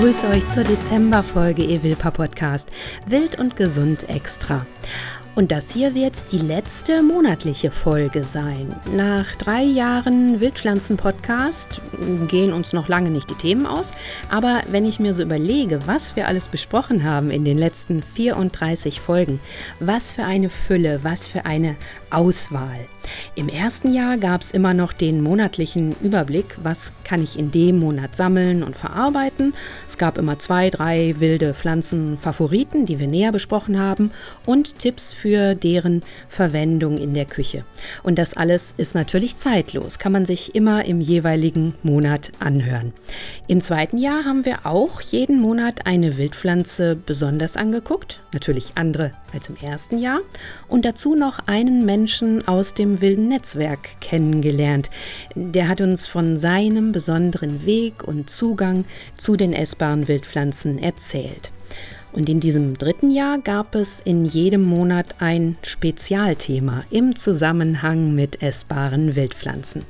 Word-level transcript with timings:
begrüße 0.00 0.28
euch 0.28 0.46
zur 0.46 0.64
Dezemberfolge 0.64 1.62
Evilpa 1.62 2.10
Podcast 2.10 2.70
Wild 3.06 3.38
und 3.38 3.54
Gesund 3.54 4.08
Extra. 4.08 4.64
Und 5.34 5.52
das 5.52 5.70
hier 5.70 5.94
wird 5.94 6.32
die 6.32 6.38
letzte 6.38 7.02
monatliche 7.02 7.70
Folge 7.70 8.24
sein. 8.24 8.74
Nach 8.96 9.36
drei 9.36 9.62
Jahren 9.62 10.40
Wildpflanzen-Podcast 10.40 11.82
gehen 12.28 12.54
uns 12.54 12.72
noch 12.72 12.88
lange 12.88 13.10
nicht 13.10 13.28
die 13.28 13.34
Themen 13.34 13.66
aus. 13.66 13.92
Aber 14.30 14.62
wenn 14.70 14.86
ich 14.86 15.00
mir 15.00 15.12
so 15.12 15.22
überlege, 15.22 15.80
was 15.86 16.16
wir 16.16 16.28
alles 16.28 16.48
besprochen 16.48 17.04
haben 17.04 17.30
in 17.30 17.44
den 17.44 17.58
letzten 17.58 18.02
34 18.02 19.00
Folgen, 19.00 19.38
was 19.80 20.12
für 20.14 20.24
eine 20.24 20.48
Fülle, 20.48 21.00
was 21.02 21.28
für 21.28 21.44
eine 21.44 21.76
Auswahl. 22.10 22.86
Im 23.34 23.48
ersten 23.48 23.92
Jahr 23.92 24.18
gab 24.18 24.42
es 24.42 24.50
immer 24.50 24.74
noch 24.74 24.92
den 24.92 25.22
monatlichen 25.22 25.96
Überblick, 26.02 26.58
was 26.62 26.92
kann 27.04 27.22
ich 27.22 27.38
in 27.38 27.50
dem 27.50 27.78
Monat 27.78 28.16
sammeln 28.16 28.62
und 28.62 28.76
verarbeiten. 28.76 29.54
Es 29.86 29.98
gab 29.98 30.18
immer 30.18 30.38
zwei, 30.38 30.70
drei 30.70 31.14
wilde 31.18 31.54
Pflanzen-Favoriten, 31.54 32.86
die 32.86 32.98
wir 32.98 33.06
näher 33.06 33.32
besprochen 33.32 33.78
haben 33.78 34.10
und 34.46 34.78
Tipps 34.78 35.12
für 35.12 35.54
deren 35.54 36.02
Verwendung 36.28 36.98
in 36.98 37.14
der 37.14 37.24
Küche. 37.24 37.64
Und 38.02 38.18
das 38.18 38.34
alles 38.34 38.74
ist 38.76 38.94
natürlich 38.94 39.36
zeitlos, 39.36 39.98
kann 39.98 40.12
man 40.12 40.26
sich 40.26 40.54
immer 40.54 40.84
im 40.84 41.00
jeweiligen 41.00 41.74
Monat 41.82 42.32
anhören. 42.40 42.92
Im 43.46 43.60
zweiten 43.60 43.98
Jahr 43.98 44.24
haben 44.24 44.44
wir 44.44 44.66
auch 44.66 45.00
jeden 45.00 45.40
Monat 45.40 45.86
eine 45.86 46.16
Wildpflanze 46.16 46.96
besonders 46.96 47.56
angeguckt, 47.56 48.22
natürlich 48.32 48.72
andere 48.74 49.12
als 49.32 49.48
im 49.48 49.56
ersten 49.56 49.98
Jahr, 49.98 50.20
und 50.68 50.84
dazu 50.84 51.14
noch 51.14 51.38
einen 51.46 51.84
Menschen 51.84 51.99
aus 52.46 52.74
dem 52.74 53.00
wilden 53.00 53.28
Netzwerk 53.28 54.00
kennengelernt. 54.00 54.90
Der 55.34 55.68
hat 55.68 55.80
uns 55.80 56.06
von 56.06 56.36
seinem 56.36 56.92
besonderen 56.92 57.66
Weg 57.66 58.04
und 58.04 58.30
Zugang 58.30 58.84
zu 59.14 59.36
den 59.36 59.52
essbaren 59.52 60.08
Wildpflanzen 60.08 60.78
erzählt. 60.78 61.52
Und 62.12 62.28
in 62.28 62.40
diesem 62.40 62.76
dritten 62.76 63.10
Jahr 63.10 63.38
gab 63.38 63.74
es 63.74 64.00
in 64.00 64.24
jedem 64.24 64.62
Monat 64.62 65.16
ein 65.20 65.56
Spezialthema 65.62 66.84
im 66.90 67.14
Zusammenhang 67.14 68.14
mit 68.14 68.42
essbaren 68.42 69.14
Wildpflanzen. 69.14 69.84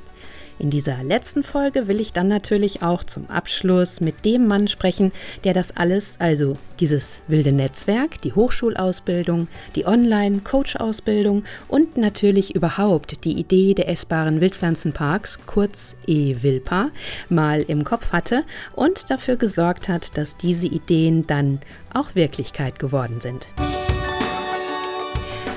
In 0.61 0.69
dieser 0.69 1.01
letzten 1.01 1.41
Folge 1.41 1.87
will 1.87 1.99
ich 1.99 2.13
dann 2.13 2.27
natürlich 2.27 2.83
auch 2.83 3.03
zum 3.03 3.27
Abschluss 3.31 3.99
mit 3.99 4.25
dem 4.25 4.45
Mann 4.45 4.67
sprechen, 4.67 5.11
der 5.43 5.55
das 5.55 5.75
alles, 5.75 6.17
also 6.19 6.55
dieses 6.79 7.23
wilde 7.27 7.51
Netzwerk, 7.51 8.21
die 8.21 8.33
Hochschulausbildung, 8.33 9.47
die 9.75 9.87
Online-Coach-Ausbildung 9.87 11.45
und 11.67 11.97
natürlich 11.97 12.53
überhaupt 12.53 13.25
die 13.25 13.39
Idee 13.39 13.73
der 13.73 13.89
essbaren 13.89 14.39
Wildpflanzenparks, 14.39 15.39
kurz 15.47 15.95
E-Wilpa, 16.05 16.91
mal 17.27 17.63
im 17.63 17.83
Kopf 17.83 18.11
hatte 18.11 18.43
und 18.75 19.09
dafür 19.09 19.37
gesorgt 19.37 19.89
hat, 19.89 20.15
dass 20.15 20.37
diese 20.37 20.67
Ideen 20.67 21.25
dann 21.25 21.59
auch 21.91 22.13
Wirklichkeit 22.13 22.77
geworden 22.77 23.19
sind. 23.19 23.47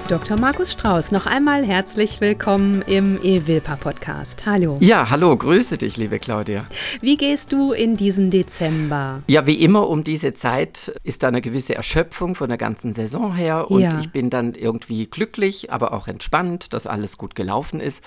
Dr. 0.09 0.39
Markus 0.39 0.73
Strauß, 0.73 1.13
noch 1.13 1.25
einmal 1.25 1.65
herzlich 1.65 2.21
willkommen 2.21 2.83
im 2.83 3.19
E-Wilpa 3.23 3.77
Podcast. 3.77 4.45
Hallo. 4.45 4.77
Ja, 4.81 5.09
hallo, 5.09 5.35
grüße 5.35 5.79
dich, 5.79 5.97
liebe 5.97 6.19
Claudia. 6.19 6.67
Wie 7.01 7.17
gehst 7.17 7.55
du 7.55 7.73
in 7.73 7.97
diesen 7.97 8.31
Dezember? 8.31 9.23
Ja, 9.29 9.47
wie 9.47 9.63
immer 9.63 9.89
um 9.89 10.05
diese 10.05 10.35
Zeit 10.35 10.95
ist 11.05 11.23
da 11.23 11.29
eine 11.29 11.41
gewisse 11.41 11.75
Erschöpfung 11.75 12.35
von 12.35 12.49
der 12.49 12.59
ganzen 12.59 12.93
Saison 12.93 13.35
her 13.35 13.71
und 13.71 13.81
ja. 13.81 13.99
ich 13.99 14.13
bin 14.13 14.29
dann 14.29 14.55
irgendwie 14.55 15.07
glücklich, 15.07 15.73
aber 15.73 15.95
auch 15.95 16.07
entspannt, 16.07 16.75
dass 16.75 16.87
alles 16.87 17.17
gut 17.17 17.35
gelaufen 17.35 17.81
ist. 17.81 18.05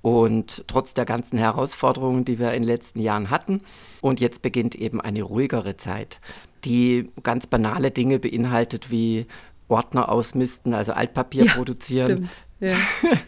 Und 0.00 0.64
trotz 0.66 0.94
der 0.94 1.04
ganzen 1.04 1.38
Herausforderungen, 1.38 2.24
die 2.24 2.38
wir 2.38 2.52
in 2.52 2.62
den 2.62 2.68
letzten 2.68 3.00
Jahren 3.00 3.30
hatten. 3.30 3.60
Und 4.00 4.20
jetzt 4.20 4.42
beginnt 4.42 4.74
eben 4.74 5.00
eine 5.00 5.22
ruhigere 5.22 5.76
Zeit, 5.76 6.20
die 6.64 7.10
ganz 7.22 7.46
banale 7.46 7.90
Dinge 7.90 8.18
beinhaltet 8.18 8.90
wie 8.90 9.26
Ordner 9.68 10.08
ausmisten, 10.08 10.74
also 10.74 10.92
Altpapier 10.92 11.44
ja, 11.44 11.52
produzieren. 11.54 12.28
Ja. 12.60 12.76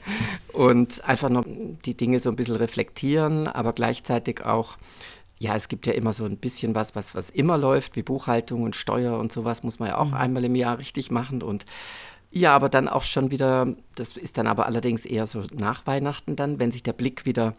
und 0.53 1.05
einfach 1.05 1.29
noch 1.29 1.45
die 1.85 1.97
Dinge 1.97 2.21
so 2.21 2.31
ein 2.31 2.37
bisschen 2.37 2.57
reflektieren, 2.57 3.49
aber 3.49 3.73
gleichzeitig 3.73 4.45
auch, 4.45 4.77
ja, 5.39 5.55
es 5.55 5.69
gibt 5.69 5.87
ja 5.87 5.93
immer 5.93 6.13
so 6.13 6.25
ein 6.25 6.39
bisschen 6.39 6.75
was, 6.75 6.95
was, 6.95 7.15
was 7.15 7.31
immer 7.31 7.59
läuft, 7.59 7.97
wie 7.97 8.03
Buchhaltung 8.03 8.63
und 8.63 8.77
Steuer 8.77 9.19
und 9.19 9.33
sowas 9.33 9.63
muss 9.63 9.79
man 9.79 9.91
ja 9.91 9.99
auch 9.99 10.09
mhm. 10.09 10.15
einmal 10.15 10.45
im 10.45 10.55
Jahr 10.55 10.79
richtig 10.79 11.11
machen 11.11 11.43
und 11.43 11.67
ja, 12.31 12.55
aber 12.55 12.69
dann 12.69 12.89
auch 12.89 13.03
schon 13.03 13.31
wieder, 13.31 13.75
das 13.95 14.17
ist 14.17 14.37
dann 14.37 14.47
aber 14.47 14.67
allerdings 14.67 15.07
eher 15.07 15.27
so 15.27 15.45
nach 15.55 15.87
Weihnachten 15.87 16.37
dann, 16.37 16.59
wenn 16.59 16.71
sich 16.71 16.83
der 16.83 16.93
Blick 16.93 17.25
wieder 17.25 17.55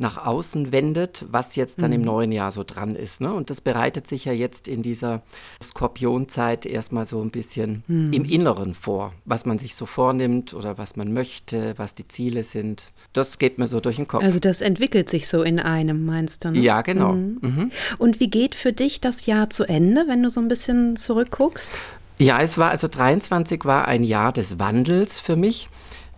nach 0.00 0.24
außen 0.24 0.72
wendet, 0.72 1.26
was 1.30 1.56
jetzt 1.56 1.82
dann 1.82 1.90
mhm. 1.90 1.96
im 1.96 2.02
neuen 2.02 2.32
Jahr 2.32 2.50
so 2.50 2.64
dran 2.64 2.96
ist. 2.96 3.20
Ne? 3.20 3.32
Und 3.32 3.50
das 3.50 3.60
bereitet 3.60 4.06
sich 4.06 4.24
ja 4.24 4.32
jetzt 4.32 4.66
in 4.66 4.82
dieser 4.82 5.22
Skorpionzeit 5.62 6.64
erstmal 6.64 7.04
so 7.04 7.20
ein 7.20 7.30
bisschen 7.30 7.84
mhm. 7.86 8.12
im 8.12 8.24
Inneren 8.24 8.74
vor, 8.74 9.12
was 9.26 9.44
man 9.44 9.58
sich 9.58 9.74
so 9.74 9.84
vornimmt 9.84 10.54
oder 10.54 10.78
was 10.78 10.96
man 10.96 11.12
möchte, 11.12 11.74
was 11.76 11.94
die 11.94 12.08
Ziele 12.08 12.42
sind. 12.42 12.86
Das 13.12 13.38
geht 13.38 13.58
mir 13.58 13.68
so 13.68 13.80
durch 13.80 13.96
den 13.96 14.08
Kopf. 14.08 14.22
Also 14.22 14.38
das 14.38 14.62
entwickelt 14.62 15.10
sich 15.10 15.28
so 15.28 15.42
in 15.42 15.60
einem, 15.60 16.06
meinst 16.06 16.44
du? 16.44 16.50
Ne? 16.50 16.60
Ja, 16.60 16.80
genau. 16.80 17.12
Mhm. 17.12 17.38
mhm. 17.42 17.70
Und 17.98 18.20
wie 18.20 18.30
geht 18.30 18.54
für 18.54 18.72
dich 18.72 19.00
das 19.00 19.26
Jahr 19.26 19.50
zu 19.50 19.64
Ende, 19.64 20.04
wenn 20.08 20.22
du 20.22 20.30
so 20.30 20.40
ein 20.40 20.48
bisschen 20.48 20.96
zurückguckst? 20.96 21.70
Ja, 22.18 22.40
es 22.40 22.58
war 22.58 22.70
also 22.70 22.88
23 22.88 23.64
war 23.64 23.86
ein 23.86 24.04
Jahr 24.04 24.32
des 24.32 24.58
Wandels 24.58 25.20
für 25.20 25.36
mich, 25.36 25.68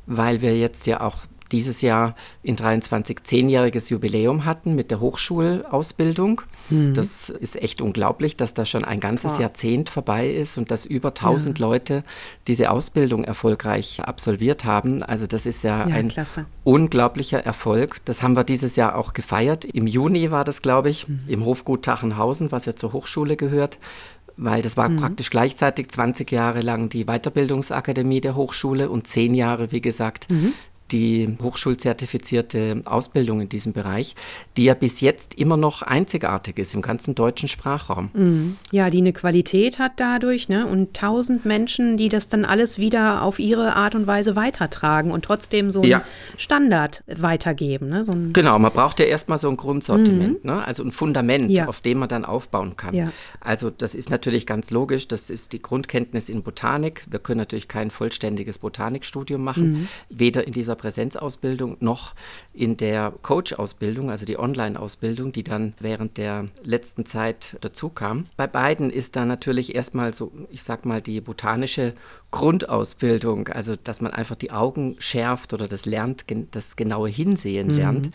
weil 0.06 0.40
wir 0.40 0.56
jetzt 0.58 0.86
ja 0.86 1.00
auch 1.00 1.18
dieses 1.52 1.82
Jahr 1.82 2.14
in 2.42 2.56
23 2.56 3.22
zehnjähriges 3.22 3.90
Jubiläum 3.90 4.44
hatten 4.44 4.74
mit 4.74 4.90
der 4.90 5.00
Hochschulausbildung. 5.00 6.42
Mhm. 6.70 6.94
Das 6.94 7.28
ist 7.28 7.60
echt 7.60 7.80
unglaublich, 7.80 8.36
dass 8.36 8.54
da 8.54 8.64
schon 8.64 8.84
ein 8.84 9.00
ganzes 9.00 9.36
ja. 9.36 9.42
Jahrzehnt 9.42 9.90
vorbei 9.90 10.28
ist 10.28 10.56
und 10.58 10.70
dass 10.70 10.84
über 10.84 11.08
1000 11.08 11.58
ja. 11.58 11.66
Leute 11.66 12.04
diese 12.48 12.70
Ausbildung 12.70 13.24
erfolgreich 13.24 14.00
absolviert 14.02 14.64
haben. 14.64 15.02
Also 15.02 15.26
das 15.26 15.46
ist 15.46 15.62
ja, 15.62 15.86
ja 15.86 15.94
ein 15.94 16.08
klasse. 16.08 16.46
unglaublicher 16.64 17.44
Erfolg. 17.44 18.04
Das 18.04 18.22
haben 18.22 18.34
wir 18.36 18.44
dieses 18.44 18.76
Jahr 18.76 18.96
auch 18.96 19.12
gefeiert. 19.12 19.64
Im 19.64 19.86
Juni 19.86 20.30
war 20.30 20.44
das, 20.44 20.62
glaube 20.62 20.90
ich, 20.90 21.08
mhm. 21.08 21.20
im 21.28 21.44
Hofgut 21.44 21.84
Tachenhausen, 21.84 22.50
was 22.50 22.64
ja 22.64 22.74
zur 22.74 22.92
Hochschule 22.92 23.36
gehört 23.36 23.78
weil 24.38 24.62
das 24.62 24.78
war 24.78 24.88
mhm. 24.88 24.96
praktisch 24.96 25.28
gleichzeitig 25.28 25.90
20 25.90 26.30
Jahre 26.32 26.62
lang 26.62 26.88
die 26.88 27.04
Weiterbildungsakademie 27.04 28.22
der 28.22 28.34
Hochschule 28.34 28.88
und 28.88 29.06
zehn 29.06 29.34
Jahre, 29.34 29.72
wie 29.72 29.82
gesagt, 29.82 30.30
mhm 30.30 30.54
die 30.92 31.36
hochschulzertifizierte 31.42 32.82
Ausbildung 32.84 33.40
in 33.40 33.48
diesem 33.48 33.72
Bereich, 33.72 34.14
die 34.56 34.64
ja 34.64 34.74
bis 34.74 35.00
jetzt 35.00 35.34
immer 35.34 35.56
noch 35.56 35.82
einzigartig 35.82 36.58
ist 36.58 36.74
im 36.74 36.82
ganzen 36.82 37.14
deutschen 37.14 37.48
Sprachraum. 37.48 38.10
Mhm. 38.12 38.56
Ja, 38.70 38.90
die 38.90 38.98
eine 38.98 39.12
Qualität 39.12 39.78
hat 39.78 39.92
dadurch 39.96 40.48
ne? 40.48 40.66
und 40.66 40.94
tausend 40.94 41.44
Menschen, 41.44 41.96
die 41.96 42.08
das 42.08 42.28
dann 42.28 42.44
alles 42.44 42.78
wieder 42.78 43.22
auf 43.22 43.38
ihre 43.38 43.74
Art 43.76 43.94
und 43.94 44.06
Weise 44.06 44.36
weitertragen 44.36 45.10
und 45.10 45.24
trotzdem 45.24 45.70
so 45.70 45.80
einen 45.80 45.90
ja. 45.90 46.02
Standard 46.36 47.02
weitergeben. 47.06 47.88
Ne? 47.88 48.04
So 48.04 48.12
genau, 48.32 48.58
man 48.58 48.72
braucht 48.72 49.00
ja 49.00 49.06
erstmal 49.06 49.38
so 49.38 49.48
ein 49.48 49.56
Grundsortiment, 49.56 50.44
mhm. 50.44 50.50
ne? 50.50 50.64
also 50.64 50.82
ein 50.82 50.92
Fundament, 50.92 51.50
ja. 51.50 51.66
auf 51.66 51.80
dem 51.80 51.98
man 51.98 52.08
dann 52.08 52.24
aufbauen 52.24 52.76
kann. 52.76 52.94
Ja. 52.94 53.12
Also 53.40 53.70
das 53.70 53.94
ist 53.94 54.10
natürlich 54.10 54.46
ganz 54.46 54.70
logisch, 54.70 55.08
das 55.08 55.30
ist 55.30 55.52
die 55.52 55.62
Grundkenntnis 55.62 56.28
in 56.28 56.42
Botanik. 56.42 57.04
Wir 57.08 57.18
können 57.18 57.38
natürlich 57.38 57.68
kein 57.68 57.90
vollständiges 57.90 58.58
Botanikstudium 58.58 59.42
machen, 59.42 59.72
mhm. 59.72 59.88
weder 60.10 60.46
in 60.46 60.52
dieser 60.52 60.76
Präsenzausbildung 60.82 61.76
noch 61.78 62.14
in 62.52 62.76
der 62.76 63.12
Coach-Ausbildung, 63.22 64.10
also 64.10 64.26
die 64.26 64.38
Online-Ausbildung, 64.38 65.30
die 65.32 65.44
dann 65.44 65.74
während 65.78 66.18
der 66.18 66.48
letzten 66.64 67.06
Zeit 67.06 67.56
dazu 67.60 67.88
kam. 67.88 68.26
Bei 68.36 68.48
beiden 68.48 68.90
ist 68.90 69.14
da 69.14 69.24
natürlich 69.24 69.76
erstmal 69.76 70.12
so, 70.12 70.32
ich 70.50 70.64
sag 70.64 70.84
mal, 70.84 71.00
die 71.00 71.20
botanische 71.20 71.94
Grundausbildung, 72.32 73.48
also 73.48 73.76
dass 73.76 74.00
man 74.00 74.12
einfach 74.12 74.34
die 74.34 74.50
Augen 74.50 74.96
schärft 74.98 75.52
oder 75.52 75.68
das 75.68 75.86
lernt, 75.86 76.24
das 76.50 76.74
genaue 76.74 77.08
Hinsehen 77.08 77.68
mhm. 77.68 77.76
lernt 77.76 78.10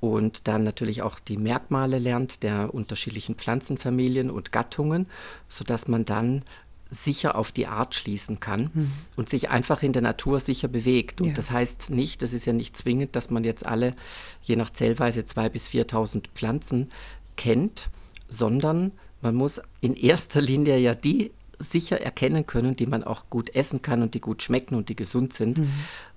und 0.00 0.48
dann 0.48 0.64
natürlich 0.64 1.02
auch 1.02 1.20
die 1.20 1.36
Merkmale 1.36 1.98
lernt 1.98 2.42
der 2.42 2.74
unterschiedlichen 2.74 3.36
Pflanzenfamilien 3.36 4.30
und 4.30 4.50
Gattungen, 4.50 5.06
sodass 5.46 5.88
man 5.88 6.06
dann 6.06 6.42
sicher 6.90 7.36
auf 7.36 7.52
die 7.52 7.66
Art 7.66 7.94
schließen 7.94 8.40
kann 8.40 8.70
mhm. 8.74 8.92
und 9.16 9.28
sich 9.28 9.48
einfach 9.48 9.82
in 9.82 9.92
der 9.92 10.02
Natur 10.02 10.40
sicher 10.40 10.68
bewegt. 10.68 11.20
Und 11.20 11.28
ja. 11.28 11.34
das 11.34 11.50
heißt 11.50 11.90
nicht, 11.90 12.22
das 12.22 12.32
ist 12.32 12.44
ja 12.44 12.52
nicht 12.52 12.76
zwingend, 12.76 13.16
dass 13.16 13.30
man 13.30 13.44
jetzt 13.44 13.64
alle, 13.64 13.94
je 14.42 14.56
nach 14.56 14.70
Zellweise, 14.70 15.20
2.000 15.20 15.48
bis 15.50 15.68
4.000 15.68 16.24
Pflanzen 16.34 16.90
kennt, 17.36 17.90
sondern 18.28 18.92
man 19.22 19.34
muss 19.34 19.60
in 19.80 19.94
erster 19.94 20.40
Linie 20.40 20.78
ja 20.78 20.94
die 20.94 21.30
sicher 21.58 22.00
erkennen 22.00 22.46
können, 22.46 22.74
die 22.74 22.86
man 22.86 23.04
auch 23.04 23.28
gut 23.30 23.54
essen 23.54 23.82
kann 23.82 24.02
und 24.02 24.14
die 24.14 24.20
gut 24.20 24.42
schmecken 24.42 24.74
und 24.74 24.88
die 24.88 24.96
gesund 24.96 25.32
sind. 25.32 25.58
Mhm. 25.58 25.72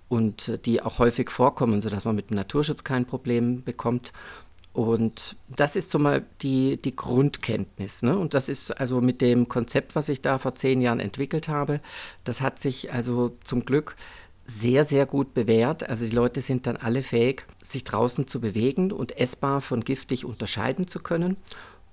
Und 0.10 0.48
äh, 0.48 0.58
die 0.58 0.82
auch 0.82 1.00
häufig 1.00 1.30
vorkommen, 1.30 1.82
sodass 1.82 2.06
man 2.06 2.16
mit 2.16 2.30
dem 2.30 2.36
Naturschutz 2.36 2.84
kein 2.84 3.06
Problem 3.06 3.64
bekommt. 3.64 4.14
Und 4.74 5.36
das 5.56 5.76
ist 5.76 5.92
so 5.92 6.00
mal 6.00 6.24
die, 6.42 6.78
die 6.78 6.96
Grundkenntnis. 6.96 8.02
Ne? 8.02 8.18
Und 8.18 8.34
das 8.34 8.50
ist 8.50 8.72
also 8.72 9.02
mit 9.02 9.22
dem 9.22 9.48
Konzept, 9.48 9.96
was 9.96 10.10
ich 10.10 10.22
da 10.22 10.40
vor 10.40 10.56
zehn 10.56 10.82
Jahren 10.82 11.00
entwickelt 11.00 11.48
habe, 11.48 11.80
das 12.24 12.42
hat 12.42 12.60
sich 12.60 12.92
also 12.92 13.32
zum 13.44 13.66
Glück 13.66 13.96
sehr, 14.48 14.84
sehr 14.84 15.06
gut 15.06 15.34
bewährt. 15.36 15.88
Also 15.88 16.06
die 16.06 16.16
Leute 16.16 16.42
sind 16.42 16.66
dann 16.66 16.76
alle 16.78 17.04
fähig, 17.04 17.46
sich 17.62 17.84
draußen 17.84 18.28
zu 18.28 18.42
bewegen 18.42 18.92
und 18.92 19.18
essbar 19.18 19.62
von 19.62 19.84
giftig 19.84 20.26
unterscheiden 20.26 20.88
zu 20.88 21.00
können. 21.00 21.38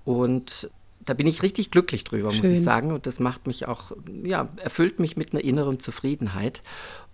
Und 0.05 0.71
da 1.05 1.15
bin 1.15 1.27
ich 1.27 1.43
richtig 1.43 1.71
glücklich 1.71 2.05
drüber, 2.05 2.31
Schön. 2.31 2.41
muss 2.41 2.51
ich 2.51 2.63
sagen. 2.63 2.93
Und 2.93 3.07
das 3.07 3.21
macht 3.21 3.47
mich 3.47 3.69
auch, 3.69 3.93
ja, 4.25 4.49
erfüllt 4.57 5.01
mich 5.01 5.17
mit 5.17 5.33
einer 5.33 5.45
inneren 5.45 5.81
Zufriedenheit. 5.81 6.63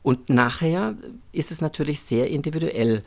Und 0.02 0.28
nachher 0.28 0.96
ist 1.32 1.50
es 1.50 1.60
natürlich 1.60 2.00
sehr 2.00 2.30
individuell. 2.30 3.02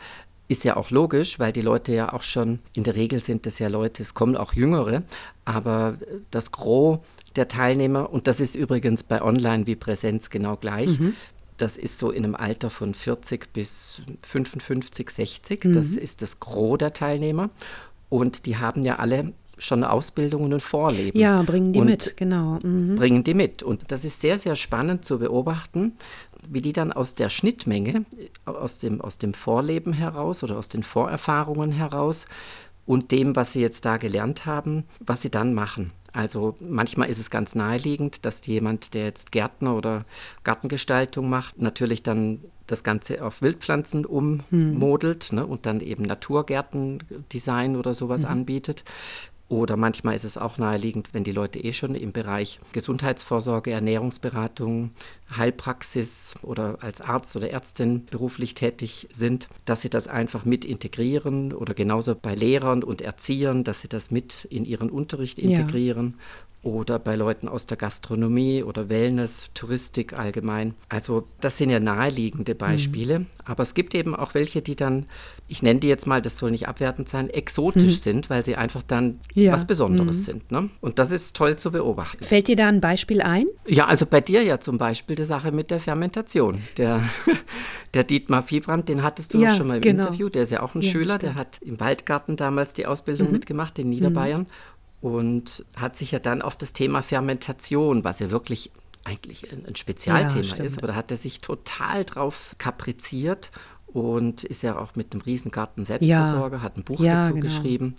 Ist 0.50 0.66
ja 0.66 0.76
auch 0.76 0.90
logisch, 0.90 1.40
weil 1.40 1.54
die 1.54 1.62
Leute 1.62 1.94
ja 1.94 2.12
auch 2.12 2.24
schon, 2.24 2.60
in 2.76 2.84
der 2.84 2.96
Regel 2.96 3.24
sind 3.24 3.46
das 3.46 3.60
ja 3.60 3.70
Leute, 3.70 4.04
es 4.04 4.14
kommen 4.14 4.36
auch 4.36 4.54
Jüngere, 4.54 5.04
aber 5.46 5.98
das 6.32 6.52
Gros 6.52 7.00
der 7.36 7.48
Teilnehmer, 7.48 8.12
und 8.12 8.28
das 8.28 8.40
ist 8.40 8.56
übrigens 8.56 9.04
bei 9.04 9.22
Online 9.22 9.68
wie 9.68 9.76
Präsenz 9.76 10.30
genau 10.32 10.58
gleich, 10.58 11.00
mhm. 11.00 11.14
das 11.58 11.78
ist 11.78 12.00
so 12.00 12.10
in 12.10 12.26
einem 12.26 12.36
Alter 12.36 12.70
von 12.70 12.96
40 12.96 13.54
bis 13.54 14.02
55, 14.24 15.10
60, 15.10 15.66
mhm. 15.66 15.74
das 15.74 15.92
ist 15.92 16.22
das 16.22 16.40
Gros 16.40 16.80
der 16.80 16.94
Teilnehmer. 16.94 17.52
Und 18.10 18.48
die 18.48 18.58
haben 18.58 18.84
ja 18.84 18.98
alle 18.98 19.34
schon 19.60 19.84
Ausbildungen 19.84 20.54
und 20.54 20.64
Vorleben. 20.64 21.20
Ja, 21.20 21.42
bringen 21.44 21.74
die 21.74 21.82
mit, 21.82 22.18
genau. 22.18 22.60
Mhm. 22.64 22.96
Bringen 22.96 23.24
die 23.24 23.34
mit. 23.34 23.62
Und 23.62 23.92
das 23.92 24.06
ist 24.06 24.22
sehr, 24.22 24.38
sehr 24.38 24.56
spannend 24.56 25.06
zu 25.06 25.20
beobachten, 25.20 25.94
wie 26.48 26.62
die 26.62 26.74
dann 26.74 26.92
aus 26.92 27.16
der 27.16 27.30
Schnittmenge, 27.30 28.06
aus 28.46 28.78
dem, 28.78 29.02
aus 29.02 29.18
dem 29.18 29.34
Vorleben 29.34 29.94
heraus 29.94 30.44
oder 30.44 30.58
aus 30.58 30.70
den 30.70 30.84
Vorerfahrungen 30.84 31.72
heraus 31.72 32.26
und 32.86 33.12
dem, 33.12 33.36
was 33.36 33.54
sie 33.54 33.62
jetzt 33.62 33.86
da 33.86 33.98
gelernt 33.98 34.46
haben, 34.46 34.86
was 35.00 35.22
sie 35.22 35.30
dann 35.30 35.54
machen. 35.54 35.92
Also 36.12 36.56
manchmal 36.60 37.10
ist 37.10 37.20
es 37.20 37.30
ganz 37.30 37.54
naheliegend, 37.54 38.26
dass 38.26 38.46
jemand, 38.48 38.94
der 38.94 39.06
jetzt 39.06 39.32
Gärtner 39.32 39.76
oder 39.76 40.06
Gartengestaltung 40.44 41.30
macht, 41.30 41.62
natürlich 41.62 42.02
dann 42.02 42.40
das 42.66 42.84
Ganze 42.84 43.24
auf 43.24 43.42
Wildpflanzen 43.42 44.06
ummodelt 44.06 45.26
hm. 45.26 45.36
ne, 45.36 45.46
und 45.46 45.66
dann 45.66 45.82
eben 45.82 46.04
Naturgärtendesign 46.04 47.76
oder 47.76 47.94
sowas 47.94 48.24
mhm. 48.24 48.30
anbietet. 48.30 48.84
Oder 49.50 49.78
manchmal 49.78 50.14
ist 50.16 50.26
es 50.26 50.38
auch 50.38 50.60
naheliegend, 50.60 51.10
wenn 51.12 51.24
die 51.24 51.32
Leute 51.32 51.60
eh 51.60 51.74
schon 51.74 51.96
im 51.96 52.12
Bereich 52.12 52.60
Gesundheitsvorsorge, 52.72 53.72
Ernährungsberatung, 53.72 54.92
Heilpraxis 55.36 56.36
oder 56.44 56.78
als 56.82 57.02
Arzt 57.02 57.36
oder 57.36 57.50
Ärztin 57.50 58.06
beruflich 58.06 58.54
tätig 58.54 59.08
sind, 59.12 59.50
dass 59.66 59.82
sie 59.82 59.90
das 59.90 60.08
einfach 60.08 60.46
mit 60.46 60.66
integrieren. 60.66 61.52
Oder 61.52 61.74
genauso 61.74 62.14
bei 62.14 62.36
Lehrern 62.36 62.84
und 62.84 63.02
Erziehern, 63.02 63.64
dass 63.64 63.82
sie 63.82 63.90
das 63.90 64.12
mit 64.12 64.46
in 64.46 64.66
ihren 64.66 64.92
Unterricht 64.92 65.40
integrieren. 65.40 66.16
ja 66.16 66.50
oder 66.62 67.00
bei 67.00 67.16
Leuten 67.16 67.48
aus 67.48 67.68
der 67.68 67.78
Gastronomie 67.78 68.64
oder 68.64 68.90
Wellness, 68.90 69.50
Touristik 69.54 70.14
allgemein. 70.14 70.76
Also 70.90 71.26
das 71.40 71.58
sind 71.58 71.70
ja 71.70 71.80
naheliegende 71.80 72.54
Beispiele, 72.54 73.20
mhm. 73.20 73.28
aber 73.46 73.64
es 73.64 73.74
gibt 73.74 73.96
eben 73.96 74.14
auch 74.14 74.34
welche, 74.34 74.62
die 74.62 74.76
dann, 74.76 75.06
ich 75.48 75.64
nenne 75.64 75.80
die 75.80 75.88
jetzt 75.88 76.06
mal, 76.06 76.22
das 76.22 76.38
soll 76.38 76.52
nicht 76.52 76.68
abwertend 76.68 77.08
sein, 77.08 77.30
exotisch 77.30 77.84
mhm. 77.84 78.02
sind, 78.02 78.30
weil 78.30 78.44
sie 78.44 78.58
einfach 78.58 78.84
dann 78.84 79.22
ja. 79.36 79.54
was 79.54 79.66
Besonderes 79.66 80.18
mhm. 80.18 80.24
sind. 80.24 80.52
Ne? 80.52 80.70
Und 80.82 81.00
das 81.00 81.12
ist 81.12 81.36
toll 81.36 81.56
zu 81.56 81.72
beobachten. 81.72 82.26
Fällt 82.26 82.50
dir 82.50 82.58
da 82.58 82.68
ein 82.68 82.82
Beispiel 82.82 83.22
ein? 83.22 83.46
Ja, 83.66 83.86
also 83.86 84.06
bei 84.06 84.20
dir 84.20 84.44
ja 84.44 84.60
zum 84.60 84.78
Beispiel 84.78 85.16
die 85.16 85.24
Sache 85.24 85.54
mit 85.54 85.72
der 85.72 85.80
Fermentation. 85.80 86.62
Der, 86.76 87.02
der 87.94 88.04
Dietmar 88.04 88.44
Fiebrand, 88.44 88.90
den 88.90 89.02
hattest 89.02 89.34
du 89.34 89.40
ja, 89.40 89.56
schon 89.56 89.68
mal 89.68 89.78
im 89.78 89.82
genau. 89.82 90.04
Interview, 90.04 90.28
der 90.28 90.44
ist 90.44 90.52
ja 90.52 90.62
auch 90.62 90.76
ein 90.76 90.82
ja, 90.82 90.92
Schüler, 90.92 91.16
stimmt. 91.16 91.24
der 91.24 91.36
hat 91.36 91.60
im 91.62 91.80
Waldgarten 91.80 92.36
damals 92.36 92.74
die 92.74 92.86
Ausbildung 92.86 93.28
mhm. 93.28 93.34
mitgemacht 93.34 93.80
in 93.80 93.90
Niederbayern. 93.90 94.46
Und 95.02 95.66
hat 95.76 95.96
sich 95.96 96.12
ja 96.12 96.20
dann 96.20 96.42
auf 96.42 96.56
das 96.58 96.74
Thema 96.74 97.02
Fermentation, 97.02 98.04
was 98.04 98.20
ja 98.20 98.32
wirklich 98.32 98.72
eigentlich 99.06 99.52
ein, 99.52 99.76
Spezialthema 99.76 100.56
ja, 100.56 100.64
ist, 100.64 100.78
aber 100.78 100.88
da 100.88 100.96
hat 100.96 101.10
er 101.10 101.18
sich 101.18 101.40
total 101.40 102.04
drauf 102.04 102.56
kapriziert 102.58 103.50
und 103.88 104.44
ist 104.44 104.62
ja 104.62 104.78
auch 104.78 104.96
mit 104.96 105.14
einem 105.14 105.22
Riesengarten 105.22 105.86
Selbstversorger, 105.86 106.58
ja. 106.58 106.64
hat 106.64 106.78
ein 106.78 106.84
Buch 106.84 107.00
ja, 107.00 107.22
dazu 107.22 107.34
genau. 107.34 107.48
geschrieben 107.48 107.96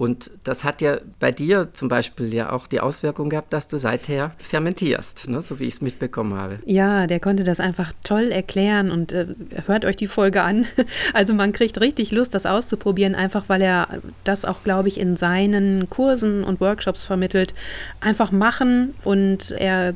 und 0.00 0.30
das 0.44 0.64
hat 0.64 0.80
ja 0.80 0.96
bei 1.18 1.30
dir 1.30 1.74
zum 1.74 1.88
Beispiel 1.90 2.32
ja 2.32 2.52
auch 2.52 2.66
die 2.66 2.80
Auswirkung 2.80 3.28
gehabt, 3.28 3.52
dass 3.52 3.68
du 3.68 3.76
seither 3.76 4.30
fermentierst, 4.38 5.28
ne? 5.28 5.42
so 5.42 5.60
wie 5.60 5.64
ich 5.64 5.74
es 5.74 5.80
mitbekommen 5.82 6.32
habe. 6.32 6.58
Ja, 6.64 7.06
der 7.06 7.20
konnte 7.20 7.44
das 7.44 7.60
einfach 7.60 7.92
toll 8.02 8.32
erklären 8.32 8.90
und 8.90 9.12
äh, 9.12 9.26
hört 9.66 9.84
euch 9.84 9.96
die 9.96 10.08
Folge 10.08 10.42
an. 10.42 10.64
Also 11.12 11.34
man 11.34 11.52
kriegt 11.52 11.80
richtig 11.80 12.12
Lust, 12.12 12.34
das 12.34 12.46
auszuprobieren, 12.46 13.14
einfach 13.14 13.48
weil 13.48 13.62
er 13.62 14.00
das 14.24 14.44
auch, 14.44 14.62
glaube 14.62 14.88
ich, 14.88 14.98
in 14.98 15.16
seinen 15.16 15.90
Kursen 15.90 16.44
und 16.44 16.60
Workshops 16.60 17.04
vermittelt. 17.04 17.52
Einfach 18.00 18.32
machen 18.32 18.94
und 19.04 19.50
er 19.52 19.94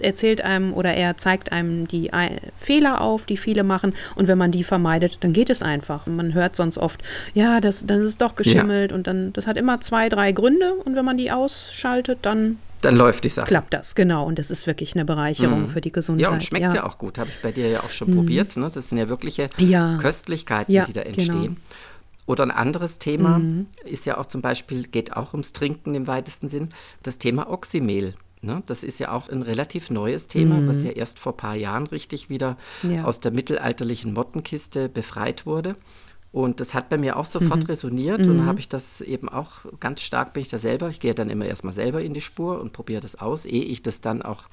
erzählt 0.00 0.42
einem 0.42 0.74
oder 0.74 0.94
er 0.94 1.16
zeigt 1.16 1.52
einem 1.52 1.86
die 1.86 2.10
Fehler 2.58 3.00
auf, 3.00 3.26
die 3.26 3.36
viele 3.36 3.64
machen 3.64 3.94
und 4.16 4.28
wenn 4.28 4.38
man 4.38 4.50
die 4.50 4.64
vermeidet, 4.64 5.18
dann 5.20 5.32
geht 5.32 5.50
es 5.50 5.62
einfach. 5.62 6.06
Man 6.06 6.34
hört 6.34 6.56
sonst 6.56 6.78
oft, 6.78 7.02
ja, 7.32 7.60
das, 7.60 7.86
das 7.86 8.00
ist 8.00 8.20
doch 8.20 8.34
geschimmelt 8.34 8.90
ja. 8.90 8.96
und 8.96 9.06
dann 9.06 9.32
das 9.32 9.45
hat 9.46 9.56
immer 9.56 9.80
zwei, 9.80 10.08
drei 10.08 10.32
Gründe 10.32 10.74
und 10.74 10.96
wenn 10.96 11.04
man 11.04 11.16
die 11.16 11.30
ausschaltet, 11.30 12.20
dann 12.22 12.58
dann 12.82 12.96
läuft 12.96 13.24
die 13.24 13.30
Sache. 13.30 13.46
Klappt 13.46 13.72
das, 13.72 13.94
genau. 13.94 14.26
Und 14.26 14.38
das 14.38 14.50
ist 14.50 14.66
wirklich 14.66 14.94
eine 14.94 15.04
Bereicherung 15.04 15.64
mm. 15.64 15.68
für 15.70 15.80
die 15.80 15.92
Gesundheit. 15.92 16.22
Ja, 16.24 16.30
und 16.30 16.44
schmeckt 16.44 16.62
ja, 16.62 16.74
ja 16.74 16.84
auch 16.84 16.98
gut. 16.98 17.18
Habe 17.18 17.30
ich 17.30 17.40
bei 17.42 17.50
dir 17.50 17.68
ja 17.68 17.80
auch 17.80 17.90
schon 17.90 18.12
mm. 18.12 18.16
probiert. 18.16 18.56
Ne? 18.56 18.70
Das 18.72 18.90
sind 18.90 18.98
ja 18.98 19.08
wirkliche 19.08 19.48
ja. 19.56 19.96
Köstlichkeiten, 19.96 20.72
ja, 20.72 20.84
die 20.84 20.92
da 20.92 21.00
entstehen. 21.00 21.40
Genau. 21.40 21.56
Oder 22.26 22.44
ein 22.44 22.50
anderes 22.50 22.98
Thema 22.98 23.38
mm. 23.38 23.66
ist 23.84 24.04
ja 24.04 24.18
auch 24.18 24.26
zum 24.26 24.42
Beispiel, 24.42 24.84
geht 24.84 25.16
auch 25.16 25.32
ums 25.32 25.52
Trinken 25.52 25.94
im 25.94 26.06
weitesten 26.06 26.48
Sinn, 26.48 26.68
das 27.02 27.18
Thema 27.18 27.50
Oxymehl. 27.50 28.14
Ne? 28.42 28.62
Das 28.66 28.82
ist 28.82 28.98
ja 28.98 29.12
auch 29.12 29.28
ein 29.28 29.42
relativ 29.42 29.90
neues 29.90 30.28
Thema, 30.28 30.56
mhm. 30.56 30.68
was 30.68 30.82
ja 30.82 30.90
erst 30.90 31.18
vor 31.18 31.32
ein 31.32 31.38
paar 31.38 31.54
Jahren 31.56 31.86
richtig 31.86 32.28
wieder 32.28 32.56
aus 33.02 33.18
der 33.18 33.32
mittelalterlichen 33.32 34.12
Mottenkiste 34.12 34.88
befreit 34.88 35.46
wurde. 35.46 35.74
Und 36.32 36.60
das 36.60 36.74
hat 36.74 36.90
bei 36.90 36.98
mir 36.98 37.16
auch 37.16 37.24
sofort 37.24 37.60
mhm. 37.60 37.66
resoniert 37.66 38.20
mhm. 38.20 38.30
und 38.30 38.46
habe 38.46 38.58
ich 38.58 38.68
das 38.68 39.00
eben 39.00 39.28
auch 39.28 39.52
ganz 39.80 40.02
stark 40.02 40.34
bin 40.34 40.42
ich 40.42 40.48
da 40.48 40.58
selber. 40.58 40.90
Ich 40.90 41.00
gehe 41.00 41.14
dann 41.14 41.30
immer 41.30 41.46
erstmal 41.46 41.72
selber 41.72 42.02
in 42.02 42.12
die 42.12 42.20
Spur 42.20 42.60
und 42.60 42.72
probiere 42.72 43.00
das 43.00 43.18
aus, 43.18 43.46
ehe 43.46 43.64
ich 43.64 43.82
das 43.82 44.02
dann 44.02 44.20
auch 44.20 44.44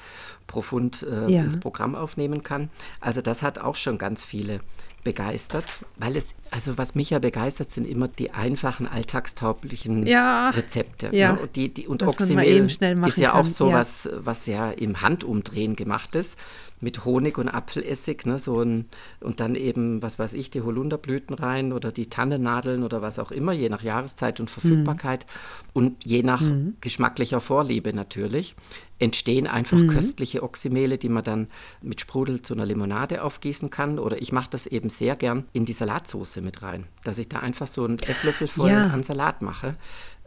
profund 0.48 1.04
äh, 1.04 1.30
ja. 1.30 1.44
ins 1.44 1.60
Programm 1.60 1.96
aufnehmen 1.96 2.42
kann. 2.44 2.70
Also 3.02 3.22
das 3.22 3.42
hat 3.42 3.60
auch 3.60 3.76
schon 3.76 3.98
ganz 3.98 4.24
viele 4.24 4.62
begeistert, 5.04 5.66
weil 5.98 6.16
es, 6.16 6.36
also 6.50 6.78
was 6.78 6.96
mich 6.96 7.10
ja 7.10 7.20
begeistert, 7.20 7.70
sind 7.70 7.86
immer 7.86 8.08
die 8.08 8.32
einfachen, 8.32 8.88
alltagstauglichen 8.88 10.08
ja, 10.08 10.52
Rezepte. 10.52 11.10
Ja, 11.12 11.34
ne? 11.34 11.42
und 11.42 11.56
die, 11.56 11.74
die, 11.74 11.88
und 11.88 12.04
Oxymel 12.04 12.46
ist 12.46 13.18
ja 13.18 13.32
kann. 13.32 13.42
auch 13.42 13.46
so 13.46 13.70
ja. 13.70 13.76
Was, 13.76 14.10
was 14.16 14.46
ja 14.46 14.72
im 14.72 15.02
Handumdrehen 15.02 15.76
gemacht 15.76 16.16
ist 16.16 16.38
mit 16.84 17.06
Honig 17.06 17.38
und 17.38 17.48
Apfelessig, 17.48 18.26
ne, 18.26 18.38
so 18.38 18.62
ein, 18.62 18.86
und 19.22 19.40
dann 19.40 19.56
eben, 19.56 20.02
was 20.02 20.20
weiß 20.20 20.34
ich, 20.34 20.52
die 20.52 20.62
Holunderblüten 20.62 21.34
rein 21.34 21.72
oder 21.72 21.92
die 21.92 22.10
Tannennadeln 22.10 22.84
oder 22.84 23.02
was 23.02 23.20
auch 23.20 23.32
immer, 23.32 23.54
je 23.54 23.70
nach 23.70 23.82
Jahreszeit 23.82 24.40
und 24.40 24.50
Verfügbarkeit 24.50 25.26
mhm. 25.26 25.70
und 25.74 26.06
je 26.06 26.22
nach 26.24 26.42
mhm. 26.42 26.76
geschmacklicher 26.82 27.40
Vorliebe 27.40 27.94
natürlich, 27.94 28.56
entstehen 29.00 29.48
einfach 29.48 29.78
mhm. 29.78 29.88
köstliche 29.88 30.44
Oxymele, 30.44 30.98
die 30.98 31.10
man 31.10 31.24
dann 31.24 31.48
mit 31.82 32.02
Sprudel 32.02 32.42
zu 32.42 32.54
einer 32.54 32.66
Limonade 32.66 33.24
aufgießen 33.24 33.70
kann. 33.70 33.98
Oder 33.98 34.22
ich 34.22 34.32
mache 34.32 34.50
das 34.50 34.68
eben 34.68 34.90
sehr 34.90 35.16
gern 35.16 35.46
in 35.54 35.66
die 35.66 35.74
Salatsauce 35.74 36.38
mit 36.42 36.62
rein, 36.62 36.86
dass 37.04 37.18
ich 37.18 37.28
da 37.28 37.40
einfach 37.40 37.68
so 37.68 37.86
einen 37.86 38.00
Esslöffel 38.00 38.48
voll 38.48 38.70
ja. 38.70 38.88
an 38.88 39.04
Salat 39.04 39.42
mache. 39.42 39.76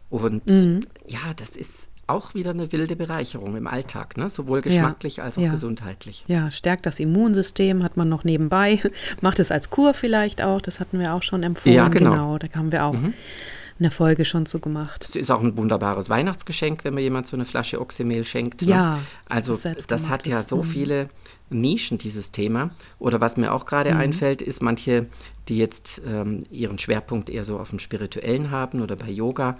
Und 0.09 0.47
mhm. 0.47 0.87
ja, 1.07 1.35
das 1.37 1.57
ist 1.57 1.91
auch 2.07 2.35
wieder 2.35 2.51
eine 2.51 2.71
wilde 2.73 2.95
Bereicherung 2.97 3.57
im 3.57 3.67
Alltag, 3.67 4.17
ne? 4.17 4.31
sowohl 4.31 4.63
geschmacklich 4.63 5.17
ja, 5.17 5.25
als 5.25 5.39
auch 5.39 5.43
ja. 5.43 5.51
gesundheitlich. 5.51 6.25
Ja, 6.29 6.51
stärkt 6.51 6.87
das 6.87 7.01
Immunsystem, 7.01 7.83
hat 7.83 7.97
man 7.97 8.09
noch 8.09 8.25
nebenbei, 8.25 8.81
macht 9.21 9.41
es 9.41 9.51
als 9.51 9.71
Kur 9.71 9.95
vielleicht 9.95 10.43
auch, 10.43 10.61
das 10.61 10.79
hatten 10.79 10.99
wir 10.99 11.15
auch 11.15 11.23
schon 11.23 11.43
empfohlen. 11.43 11.77
Ja, 11.77 11.89
genau. 11.89 12.11
genau 12.11 12.39
da 12.39 12.49
haben 12.55 12.71
wir 12.71 12.85
auch 12.85 12.93
mhm. 12.93 13.13
eine 13.81 13.91
Folge 13.91 14.25
schon 14.25 14.47
zu 14.47 14.61
gemacht. 14.61 15.05
Es 15.05 15.17
ist 15.17 15.31
auch 15.31 15.41
ein 15.41 15.57
wunderbares 15.57 16.09
Weihnachtsgeschenk, 16.09 16.85
wenn 16.85 16.95
man 16.95 17.03
jemand 17.03 17.27
so 17.27 17.37
eine 17.37 17.45
Flasche 17.45 17.81
Oxymehl 17.81 18.25
schenkt. 18.25 18.63
Ne? 18.63 18.69
Ja. 18.69 18.99
Also 19.29 19.59
das 19.89 20.09
hat 20.09 20.27
ja 20.29 20.43
so 20.43 20.59
mhm. 20.59 20.65
viele 20.65 21.09
Nischen, 21.51 21.99
dieses 21.99 22.31
Thema. 22.31 22.71
Oder 22.99 23.21
was 23.21 23.37
mir 23.37 23.53
auch 23.53 23.67
gerade 23.67 23.93
mhm. 23.95 24.01
einfällt, 24.01 24.43
ist 24.43 24.63
manche, 24.63 25.07
die 25.49 25.59
jetzt 25.59 26.03
ähm, 26.07 26.41
ihren 26.51 26.79
Schwerpunkt 26.79 27.31
eher 27.31 27.45
so 27.45 27.59
auf 27.59 27.71
dem 27.71 27.79
Spirituellen 27.79 28.51
haben 28.51 28.83
oder 28.83 28.97
bei 28.97 29.11
Yoga, 29.11 29.57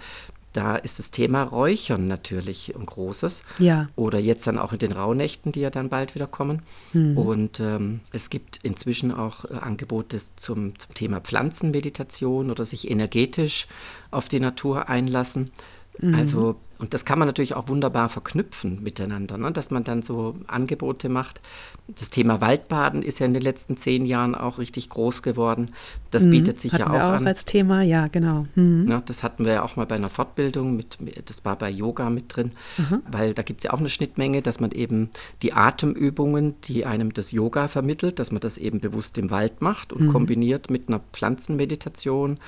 da 0.53 0.75
ist 0.75 0.97
das 0.97 1.11
Thema 1.11 1.43
Räuchern 1.43 2.07
natürlich 2.07 2.73
ein 2.75 2.85
großes. 2.85 3.43
Ja. 3.59 3.89
Oder 3.95 4.19
jetzt 4.19 4.47
dann 4.47 4.57
auch 4.57 4.73
in 4.73 4.79
den 4.79 4.91
Rauhnächten, 4.91 5.51
die 5.51 5.59
ja 5.59 5.69
dann 5.69 5.89
bald 5.89 6.15
wieder 6.15 6.27
kommen. 6.27 6.63
Hm. 6.93 7.17
Und 7.17 7.59
ähm, 7.59 7.99
es 8.11 8.29
gibt 8.29 8.57
inzwischen 8.63 9.13
auch 9.13 9.45
äh, 9.45 9.53
Angebote 9.53 10.17
zum, 10.35 10.77
zum 10.79 10.93
Thema 10.93 11.21
Pflanzenmeditation 11.21 12.49
oder 12.49 12.65
sich 12.65 12.89
energetisch 12.89 13.67
auf 14.09 14.29
die 14.29 14.39
Natur 14.39 14.89
einlassen. 14.89 15.51
Mhm. 15.99 16.15
Also 16.15 16.55
und 16.79 16.93
das 16.93 17.05
kann 17.05 17.17
man 17.17 17.27
natürlich 17.27 17.55
auch 17.55 17.67
wunderbar 17.69 18.09
verknüpfen 18.09 18.83
miteinander, 18.83 19.37
ne? 19.37 19.51
dass 19.51 19.71
man 19.71 19.83
dann 19.83 20.03
so 20.03 20.35
Angebote 20.45 21.09
macht. 21.09 21.41
Das 21.87 22.09
Thema 22.09 22.39
Waldbaden 22.39 23.01
ist 23.01 23.19
ja 23.19 23.25
in 23.25 23.33
den 23.33 23.41
letzten 23.41 23.77
zehn 23.77 24.05
Jahren 24.05 24.35
auch 24.35 24.59
richtig 24.59 24.89
groß 24.89 25.23
geworden. 25.23 25.73
Das 26.11 26.23
mhm. 26.23 26.31
bietet 26.31 26.61
sich 26.61 26.73
hatten 26.73 26.83
ja 26.83 26.89
auch, 26.89 26.93
wir 26.93 27.05
auch 27.05 27.13
an. 27.13 27.27
als 27.27 27.45
Thema, 27.45 27.81
ja, 27.81 28.07
genau. 28.07 28.45
Mhm. 28.55 28.85
Ne? 28.85 29.03
Das 29.05 29.23
hatten 29.23 29.45
wir 29.45 29.53
ja 29.53 29.63
auch 29.63 29.75
mal 29.75 29.85
bei 29.85 29.95
einer 29.95 30.09
Fortbildung, 30.09 30.75
mit, 30.75 30.97
das 31.25 31.45
war 31.45 31.55
bei 31.57 31.69
Yoga 31.69 32.09
mit 32.09 32.35
drin, 32.35 32.51
mhm. 32.77 33.01
weil 33.09 33.33
da 33.33 33.43
gibt 33.43 33.61
es 33.61 33.65
ja 33.65 33.73
auch 33.73 33.79
eine 33.79 33.89
Schnittmenge, 33.89 34.41
dass 34.41 34.59
man 34.59 34.71
eben 34.71 35.09
die 35.41 35.53
Atemübungen, 35.53 36.55
die 36.63 36.85
einem 36.85 37.13
das 37.13 37.31
Yoga 37.31 37.67
vermittelt, 37.67 38.19
dass 38.19 38.31
man 38.31 38.39
das 38.39 38.57
eben 38.57 38.79
bewusst 38.79 39.17
im 39.17 39.31
Wald 39.31 39.61
macht 39.61 39.93
und 39.93 40.07
mhm. 40.07 40.11
kombiniert 40.11 40.69
mit 40.69 40.87
einer 40.87 41.01
Pflanzenmeditation 41.13 42.39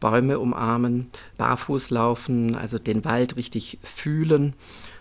Bäume 0.00 0.38
umarmen, 0.38 1.08
barfuß 1.38 1.90
laufen, 1.90 2.54
also 2.54 2.78
den 2.78 3.04
Wald 3.04 3.36
richtig 3.36 3.78
fühlen, 3.82 4.54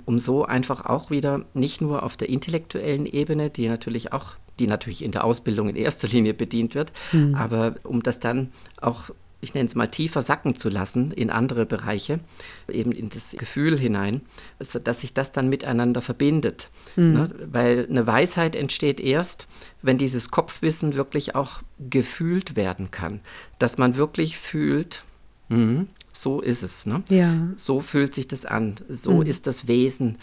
um 0.05 0.19
so 0.19 0.45
einfach 0.45 0.86
auch 0.86 1.12
wieder 1.12 1.45
nicht 1.53 1.81
nur 1.81 2.03
auf 2.03 2.17
der 2.17 2.29
intellektuellen 2.29 3.05
Ebene, 3.05 3.50
die 3.50 3.67
natürlich 3.67 4.13
auch 4.13 4.33
die 4.59 4.67
natürlich 4.67 5.03
in 5.03 5.11
der 5.11 5.23
Ausbildung 5.23 5.69
in 5.69 5.75
erster 5.75 6.07
Linie 6.07 6.33
bedient 6.33 6.75
wird, 6.75 6.91
mhm. 7.11 7.35
aber 7.35 7.75
um 7.83 8.03
das 8.03 8.19
dann 8.19 8.51
auch 8.81 9.11
ich 9.39 9.53
nenne 9.53 9.67
es 9.67 9.75
mal 9.75 9.87
tiefer 9.87 10.21
sacken 10.21 10.55
zu 10.55 10.69
lassen 10.69 11.11
in 11.11 11.29
andere 11.29 11.65
Bereiche, 11.65 12.19
eben 12.67 12.91
in 12.91 13.09
das 13.09 13.35
Gefühl 13.37 13.77
hinein, 13.77 14.21
also 14.57 14.79
dass 14.79 15.01
sich 15.01 15.13
das 15.13 15.31
dann 15.31 15.47
miteinander 15.49 16.01
verbindet. 16.01 16.69
Mhm. 16.95 17.13
Ne? 17.13 17.29
Weil 17.51 17.87
eine 17.87 18.07
Weisheit 18.07 18.55
entsteht 18.55 18.99
erst, 18.99 19.47
wenn 19.81 19.97
dieses 19.97 20.31
Kopfwissen 20.31 20.95
wirklich 20.95 21.35
auch 21.35 21.61
gefühlt 21.77 22.55
werden 22.55 22.89
kann. 22.89 23.21
Dass 23.59 23.77
man 23.77 23.95
wirklich 23.95 24.37
fühlt, 24.37 25.03
mh, 25.49 25.85
so 26.13 26.41
ist 26.41 26.63
es. 26.63 26.87
Ne? 26.87 27.03
Ja. 27.09 27.37
So 27.57 27.79
fühlt 27.79 28.15
sich 28.15 28.27
das 28.27 28.45
an. 28.45 28.77
So 28.89 29.17
mhm. 29.17 29.27
ist 29.27 29.45
das 29.45 29.67
Wesen 29.67 30.17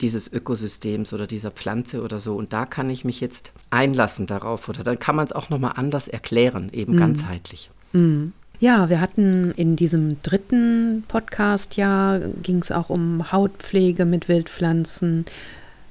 dieses 0.00 0.32
Ökosystems 0.32 1.12
oder 1.12 1.26
dieser 1.26 1.50
Pflanze 1.50 2.02
oder 2.02 2.20
so. 2.20 2.34
Und 2.36 2.52
da 2.52 2.66
kann 2.66 2.90
ich 2.90 3.04
mich 3.04 3.20
jetzt 3.20 3.52
einlassen 3.70 4.26
darauf. 4.26 4.68
Oder 4.68 4.84
dann 4.84 4.98
kann 4.98 5.16
man 5.16 5.26
es 5.26 5.32
auch 5.32 5.50
nochmal 5.50 5.72
anders 5.76 6.08
erklären, 6.08 6.70
eben 6.72 6.94
mhm. 6.94 6.98
ganzheitlich. 6.98 7.70
Mhm. 7.92 8.32
Ja, 8.58 8.90
wir 8.90 9.00
hatten 9.00 9.52
in 9.56 9.74
diesem 9.74 10.20
dritten 10.22 11.04
Podcast 11.08 11.76
ja, 11.76 12.20
ging 12.42 12.58
es 12.58 12.70
auch 12.70 12.90
um 12.90 13.32
Hautpflege 13.32 14.04
mit 14.04 14.28
Wildpflanzen. 14.28 15.24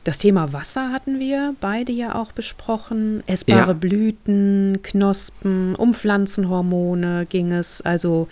Das 0.04 0.20
Thema 0.20 0.54
Wasser 0.54 0.92
hatten 0.92 1.20
wir 1.20 1.56
beide 1.60 1.92
ja 1.92 2.16
auch 2.16 2.32
besprochen. 2.32 3.24
Essbare 3.26 3.68
ja. 3.68 3.74
Blüten, 3.74 4.80
Knospen, 4.84 5.76
um 5.76 5.94
Pflanzenhormone 5.96 7.26
ging 7.28 7.52
es. 7.52 7.82
Also 7.82 8.28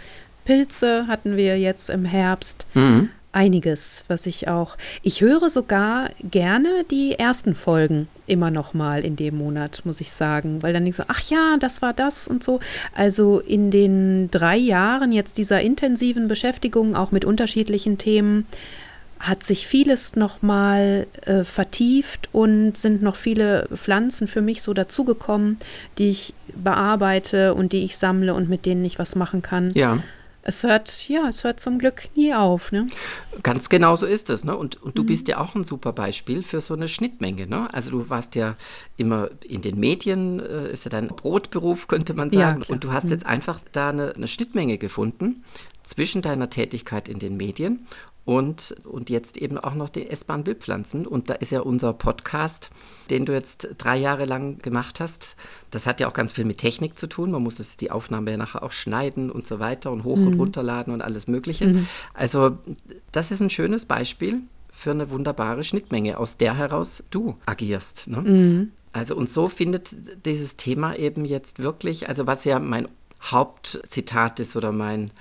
Pilze 0.45 1.07
hatten 1.07 1.35
wir 1.35 1.59
jetzt 1.59 1.89
im 1.89 2.05
Herbst. 2.05 2.67
Mhm 2.75 3.09
einiges, 3.37 4.03
was 4.07 4.25
ich 4.25 4.47
auch. 4.47 4.77
Ich 5.03 5.21
höre 5.21 5.51
sogar 5.51 6.09
gerne 6.23 6.69
die 6.89 7.19
ersten 7.19 7.53
Folgen 7.53 8.07
immer 8.25 8.49
noch 8.49 8.73
mal 8.73 9.05
in 9.05 9.15
dem 9.15 9.37
Monat, 9.37 9.83
muss 9.85 10.01
ich 10.01 10.11
sagen, 10.11 10.63
weil 10.63 10.73
dann 10.73 10.83
denke 10.83 10.95
ich 10.95 10.95
so, 10.97 11.03
ach 11.07 11.21
ja, 11.29 11.55
das 11.59 11.83
war 11.83 11.93
das 11.93 12.27
und 12.27 12.43
so. 12.43 12.59
Also 12.95 13.39
in 13.39 13.69
den 13.69 14.31
drei 14.31 14.57
Jahren 14.57 15.11
jetzt 15.11 15.37
dieser 15.37 15.61
intensiven 15.61 16.27
Beschäftigung 16.27 16.95
auch 16.95 17.11
mit 17.11 17.25
unterschiedlichen 17.25 17.99
Themen 17.99 18.47
hat 19.19 19.43
sich 19.43 19.67
vieles 19.67 20.15
noch 20.15 20.41
mal 20.41 21.07
äh, 21.25 21.43
vertieft 21.43 22.29
und 22.31 22.75
sind 22.77 23.01
noch 23.03 23.15
viele 23.15 23.67
Pflanzen 23.73 24.27
für 24.27 24.41
mich 24.41 24.61
so 24.63 24.73
dazugekommen, 24.73 25.57
die 25.97 26.09
ich 26.09 26.33
bearbeite 26.55 27.53
und 27.53 27.71
die 27.71 27.83
ich 27.83 27.97
sammle 27.97 28.33
und 28.33 28.49
mit 28.49 28.65
denen 28.65 28.83
ich 28.83 28.99
was 28.99 29.15
machen 29.15 29.41
kann. 29.41 29.71
Ja 29.73 29.99
es 30.47 30.63
hört, 30.63 31.09
ja, 31.09 31.27
es 31.27 31.43
hört 31.43 31.59
zum 31.59 31.77
Glück 31.77 32.05
nie 32.15 32.33
auf. 32.33 32.71
Ne? 32.71 32.87
Ganz 33.43 33.67
genau 33.67 33.97
so 33.97 34.05
ist 34.05 34.29
es. 34.29 34.45
Ne? 34.45 34.55
Und, 34.55 34.81
und 34.81 34.97
du 34.97 35.03
mhm. 35.03 35.07
bist 35.07 35.27
ja 35.27 35.39
auch 35.39 35.55
ein 35.55 35.65
super 35.65 35.91
Beispiel 35.91 36.41
für 36.41 36.61
so 36.61 36.73
eine 36.73 36.87
Schnittmenge. 36.87 37.47
Ne? 37.47 37.71
Also 37.73 37.91
du 37.91 38.09
warst 38.09 38.33
ja 38.35 38.55
immer 38.95 39.29
in 39.43 39.61
den 39.61 39.77
Medien, 39.77 40.39
äh, 40.39 40.71
ist 40.71 40.85
ja 40.85 40.89
dein 40.89 41.09
Brotberuf, 41.09 41.87
könnte 41.89 42.13
man 42.13 42.31
sagen. 42.31 42.63
Ja, 42.65 42.73
und 42.73 42.85
du 42.85 42.93
hast 42.93 43.05
mhm. 43.05 43.11
jetzt 43.11 43.25
einfach 43.25 43.59
da 43.73 43.89
eine, 43.89 44.15
eine 44.15 44.29
Schnittmenge 44.29 44.77
gefunden 44.77 45.43
zwischen 45.83 46.21
deiner 46.21 46.49
Tätigkeit 46.49 47.09
in 47.09 47.19
den 47.19 47.35
Medien 47.35 47.85
und, 48.27 48.75
und 48.83 49.09
jetzt 49.09 49.37
eben 49.37 49.57
auch 49.57 49.73
noch 49.73 49.87
die 49.87 50.09
S-Bahn 50.09 50.45
Wildpflanzen. 50.45 51.07
Und 51.07 51.29
da 51.29 51.35
ist 51.35 51.49
ja 51.49 51.61
unser 51.61 51.93
Podcast, 51.93 52.71
den 53.09 53.25
du 53.25 53.31
jetzt 53.31 53.69
drei 53.77 53.95
Jahre 53.95 54.25
lang 54.25 54.59
gemacht 54.59 54.99
hast. 54.99 55.37
Das 55.71 55.87
hat 55.87 56.01
ja 56.01 56.09
auch 56.09 56.13
ganz 56.13 56.33
viel 56.33 56.43
mit 56.43 56.57
Technik 56.57 56.99
zu 56.99 57.07
tun. 57.07 57.31
Man 57.31 57.41
muss 57.41 57.61
es, 57.61 57.77
die 57.77 57.89
Aufnahme 57.89 58.31
ja 58.31 58.35
nachher 58.35 58.63
auch 58.63 58.73
schneiden 58.73 59.31
und 59.31 59.47
so 59.47 59.59
weiter 59.59 59.93
und 59.93 60.03
hoch 60.03 60.17
mhm. 60.17 60.27
und 60.27 60.39
runterladen 60.39 60.91
und 60.93 61.01
alles 61.01 61.27
Mögliche. 61.27 61.67
Mhm. 61.67 61.87
Also, 62.13 62.57
das 63.13 63.31
ist 63.31 63.39
ein 63.39 63.49
schönes 63.49 63.85
Beispiel 63.85 64.41
für 64.73 64.91
eine 64.91 65.09
wunderbare 65.09 65.63
Schnittmenge, 65.63 66.17
aus 66.17 66.35
der 66.35 66.57
heraus 66.57 67.05
du 67.09 67.37
agierst. 67.45 68.09
Ne? 68.09 68.17
Mhm. 68.17 68.71
Also, 68.91 69.15
und 69.15 69.29
so 69.29 69.47
findet 69.47 69.95
dieses 70.25 70.57
Thema 70.57 70.97
eben 70.97 71.23
jetzt 71.23 71.59
wirklich, 71.59 72.09
also 72.09 72.27
was 72.27 72.43
ja 72.43 72.59
mein 72.59 72.89
Hauptzitat 73.21 74.41
ist 74.41 74.57
oder 74.57 74.73
mein 74.73 75.11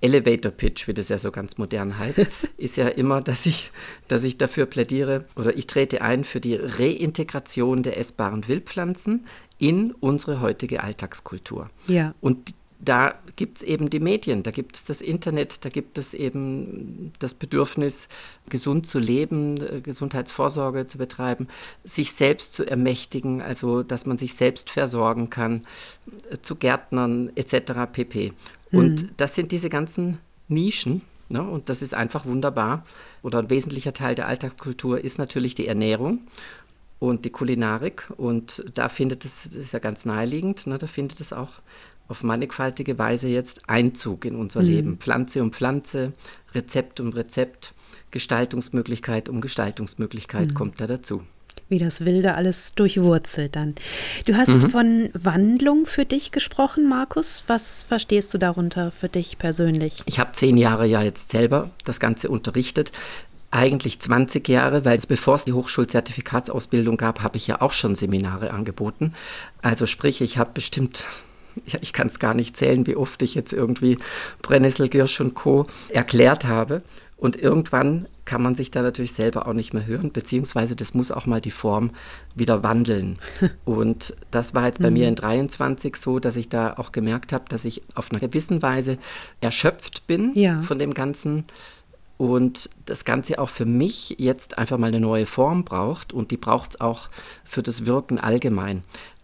Elevator 0.00 0.52
Pitch, 0.52 0.86
wie 0.86 0.94
das 0.94 1.08
ja 1.08 1.18
so 1.18 1.30
ganz 1.30 1.56
modern 1.56 1.98
heißt, 1.98 2.26
ist 2.58 2.76
ja 2.76 2.88
immer, 2.88 3.20
dass 3.20 3.46
ich, 3.46 3.70
dass 4.08 4.22
ich 4.24 4.36
dafür 4.38 4.66
plädiere 4.66 5.24
oder 5.36 5.56
ich 5.56 5.66
trete 5.66 6.02
ein 6.02 6.24
für 6.24 6.40
die 6.40 6.56
Reintegration 6.56 7.82
der 7.82 7.98
essbaren 7.98 8.46
Wildpflanzen 8.46 9.26
in 9.58 9.92
unsere 9.92 10.40
heutige 10.40 10.82
Alltagskultur. 10.82 11.70
Ja. 11.86 12.14
Und 12.20 12.54
da 12.84 13.14
gibt 13.36 13.58
es 13.58 13.62
eben 13.62 13.88
die 13.88 14.00
Medien, 14.00 14.42
da 14.42 14.50
gibt 14.50 14.76
es 14.76 14.84
das 14.84 15.00
Internet, 15.00 15.64
da 15.64 15.70
gibt 15.70 15.96
es 15.96 16.12
eben 16.12 17.12
das 17.18 17.34
Bedürfnis, 17.34 18.08
gesund 18.48 18.86
zu 18.86 18.98
leben, 18.98 19.60
äh, 19.60 19.80
Gesundheitsvorsorge 19.80 20.86
zu 20.86 20.98
betreiben, 20.98 21.48
sich 21.82 22.12
selbst 22.12 22.52
zu 22.52 22.64
ermächtigen, 22.64 23.40
also 23.40 23.82
dass 23.82 24.06
man 24.06 24.18
sich 24.18 24.34
selbst 24.34 24.70
versorgen 24.70 25.30
kann, 25.30 25.62
äh, 26.30 26.38
zu 26.42 26.56
Gärtnern 26.56 27.32
etc. 27.36 27.90
pp. 27.90 28.32
Und 28.74 29.02
mhm. 29.02 29.10
das 29.16 29.34
sind 29.34 29.52
diese 29.52 29.70
ganzen 29.70 30.18
Nischen. 30.48 31.02
Ne? 31.28 31.42
Und 31.42 31.68
das 31.68 31.82
ist 31.82 31.94
einfach 31.94 32.26
wunderbar. 32.26 32.84
Oder 33.22 33.38
ein 33.38 33.50
wesentlicher 33.50 33.92
Teil 33.92 34.14
der 34.14 34.28
Alltagskultur 34.28 35.02
ist 35.02 35.18
natürlich 35.18 35.54
die 35.54 35.66
Ernährung 35.66 36.20
und 36.98 37.24
die 37.24 37.30
Kulinarik. 37.30 38.10
Und 38.16 38.64
da 38.74 38.88
findet 38.88 39.24
es, 39.24 39.44
das 39.44 39.54
ist 39.54 39.72
ja 39.72 39.78
ganz 39.78 40.04
naheliegend, 40.04 40.66
ne? 40.66 40.78
da 40.78 40.86
findet 40.86 41.20
es 41.20 41.32
auch 41.32 41.60
auf 42.06 42.22
mannigfaltige 42.22 42.98
Weise 42.98 43.28
jetzt 43.28 43.68
Einzug 43.68 44.26
in 44.26 44.36
unser 44.36 44.60
mhm. 44.60 44.68
Leben. 44.68 44.98
Pflanze 44.98 45.42
um 45.42 45.52
Pflanze, 45.52 46.12
Rezept 46.54 47.00
um 47.00 47.10
Rezept, 47.10 47.74
Gestaltungsmöglichkeit 48.10 49.28
um 49.28 49.40
Gestaltungsmöglichkeit 49.40 50.48
mhm. 50.48 50.54
kommt 50.54 50.80
da 50.80 50.86
dazu 50.86 51.22
wie 51.68 51.78
das 51.78 52.04
Wilde 52.04 52.34
alles 52.34 52.72
durchwurzelt 52.72 53.56
dann. 53.56 53.74
Du 54.26 54.36
hast 54.36 54.48
mhm. 54.48 54.70
von 54.70 55.10
Wandlung 55.14 55.86
für 55.86 56.04
dich 56.04 56.30
gesprochen, 56.30 56.88
Markus. 56.88 57.44
Was 57.46 57.82
verstehst 57.82 58.32
du 58.34 58.38
darunter 58.38 58.90
für 58.90 59.08
dich 59.08 59.38
persönlich? 59.38 60.02
Ich 60.06 60.18
habe 60.18 60.32
zehn 60.32 60.56
Jahre 60.56 60.86
ja 60.86 61.02
jetzt 61.02 61.30
selber 61.30 61.70
das 61.84 62.00
Ganze 62.00 62.28
unterrichtet. 62.28 62.92
Eigentlich 63.50 64.00
20 64.00 64.48
Jahre, 64.48 64.84
weil 64.84 64.96
es 64.96 65.06
bevor 65.06 65.36
es 65.36 65.44
die 65.44 65.52
Hochschulzertifikatsausbildung 65.52 66.96
gab, 66.96 67.22
habe 67.22 67.36
ich 67.36 67.46
ja 67.46 67.60
auch 67.60 67.72
schon 67.72 67.94
Seminare 67.94 68.50
angeboten. 68.50 69.14
Also 69.62 69.86
sprich, 69.86 70.20
ich 70.20 70.38
habe 70.38 70.50
bestimmt 70.54 71.04
ja, 71.66 71.78
ich 71.80 71.92
kann 71.92 72.06
es 72.06 72.18
gar 72.18 72.34
nicht 72.34 72.56
zählen, 72.56 72.86
wie 72.86 72.96
oft 72.96 73.22
ich 73.22 73.34
jetzt 73.34 73.52
irgendwie 73.52 73.98
Brennnessel, 74.42 74.88
Girsch 74.88 75.20
und 75.20 75.34
Co. 75.34 75.66
erklärt 75.88 76.44
habe. 76.44 76.82
Und 77.24 77.40
irgendwann 77.40 78.06
kann 78.26 78.42
man 78.42 78.54
sich 78.54 78.70
da 78.70 78.82
natürlich 78.82 79.14
selber 79.14 79.48
auch 79.48 79.54
nicht 79.54 79.72
mehr 79.72 79.86
hören, 79.86 80.12
beziehungsweise 80.12 80.76
das 80.76 80.92
muss 80.92 81.10
auch 81.10 81.24
mal 81.24 81.40
die 81.40 81.50
Form 81.50 81.92
wieder 82.34 82.62
wandeln. 82.62 83.18
Und 83.64 84.14
das 84.30 84.52
war 84.52 84.66
jetzt 84.66 84.78
bei 84.82 84.90
mhm. 84.90 84.92
mir 84.92 85.08
in 85.08 85.14
23 85.14 85.96
so, 85.96 86.18
dass 86.18 86.36
ich 86.36 86.50
da 86.50 86.74
auch 86.74 86.92
gemerkt 86.92 87.32
habe, 87.32 87.44
dass 87.48 87.64
ich 87.64 87.80
auf 87.94 88.10
eine 88.10 88.20
gewisse 88.20 88.60
Weise 88.60 88.98
erschöpft 89.40 90.06
bin 90.06 90.32
ja. 90.34 90.60
von 90.60 90.78
dem 90.78 90.92
Ganzen 90.92 91.44
und 92.18 92.68
das 92.84 93.06
Ganze 93.06 93.38
auch 93.38 93.48
für 93.48 93.64
mich 93.64 94.16
jetzt 94.18 94.58
einfach 94.58 94.76
mal 94.76 94.88
eine 94.88 95.00
neue 95.00 95.24
Form 95.24 95.64
braucht 95.64 96.12
und 96.12 96.30
die 96.30 96.36
braucht 96.36 96.74
es 96.74 96.80
auch 96.82 97.08
für 97.42 97.62
das 97.62 97.86
Wirken 97.86 98.18
allgemein. 98.18 98.82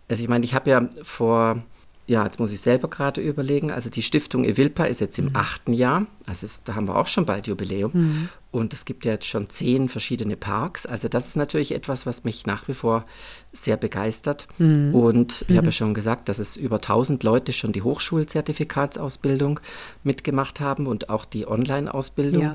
Also 0.09 0.23
ich 0.23 0.29
meine, 0.31 0.47
ich 0.47 0.55
habe 0.55 0.71
ja 0.71 0.89
vor 1.03 1.63
ja, 2.11 2.25
jetzt 2.25 2.41
muss 2.41 2.51
ich 2.51 2.61
selber 2.61 2.89
gerade 2.89 3.21
überlegen. 3.21 3.71
Also 3.71 3.89
die 3.89 4.03
Stiftung 4.03 4.45
Evilpa 4.45 4.83
ist 4.87 5.01
jetzt 5.01 5.17
im 5.21 5.27
mhm. 5.27 5.37
achten 5.37 5.73
Jahr. 5.73 6.07
Also 6.27 6.45
ist, 6.45 6.69
da 6.69 6.75
haben 6.75 6.89
wir 6.89 6.97
auch 6.97 7.07
schon 7.07 7.25
bald 7.25 7.47
Jubiläum. 7.47 7.93
Mhm. 7.95 8.29
Und 8.51 8.73
es 8.73 8.85
gibt 8.85 9.05
ja 9.05 9.13
jetzt 9.13 9.27
schon 9.27 9.49
zehn 9.49 9.89
verschiedene 9.89 10.37
Parks. 10.37 10.87
Also 10.87 11.07
das 11.07 11.29
ist 11.29 11.37
natürlich 11.37 11.71
etwas, 11.71 12.07
was 12.07 12.25
mich 12.25 12.47
nach 12.47 12.67
wie 12.67 12.75
vor 12.75 13.05
sehr 13.53 13.77
begeistert. 13.77 14.49
Mhm. 14.59 14.93
Und 14.93 15.43
ich 15.43 15.51
habe 15.51 15.67
ja 15.67 15.71
mhm. 15.71 15.73
schon 15.73 15.95
gesagt, 15.95 16.29
dass 16.29 16.41
es 16.41 16.57
über 16.57 16.77
1000 16.77 17.23
Leute 17.23 17.53
schon 17.53 17.73
die 17.73 17.83
Hochschulzertifikatsausbildung 17.83 19.61
mitgemacht 20.03 20.59
haben 20.59 20.89
und 20.89 21.11
auch 21.11 21.25
die 21.25 21.47
Online-Ausbildung. 21.47 22.43
Ja 22.43 22.55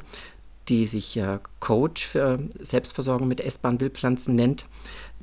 die 0.67 0.88
sich 0.88 1.13
ja 1.13 1.41
Coach 1.59 2.07
für 2.07 2.39
Selbstversorgung 2.59 3.27
mit 3.27 3.39
essbaren 3.39 3.79
Wildpflanzen 3.79 4.35
nennt. 4.35 4.65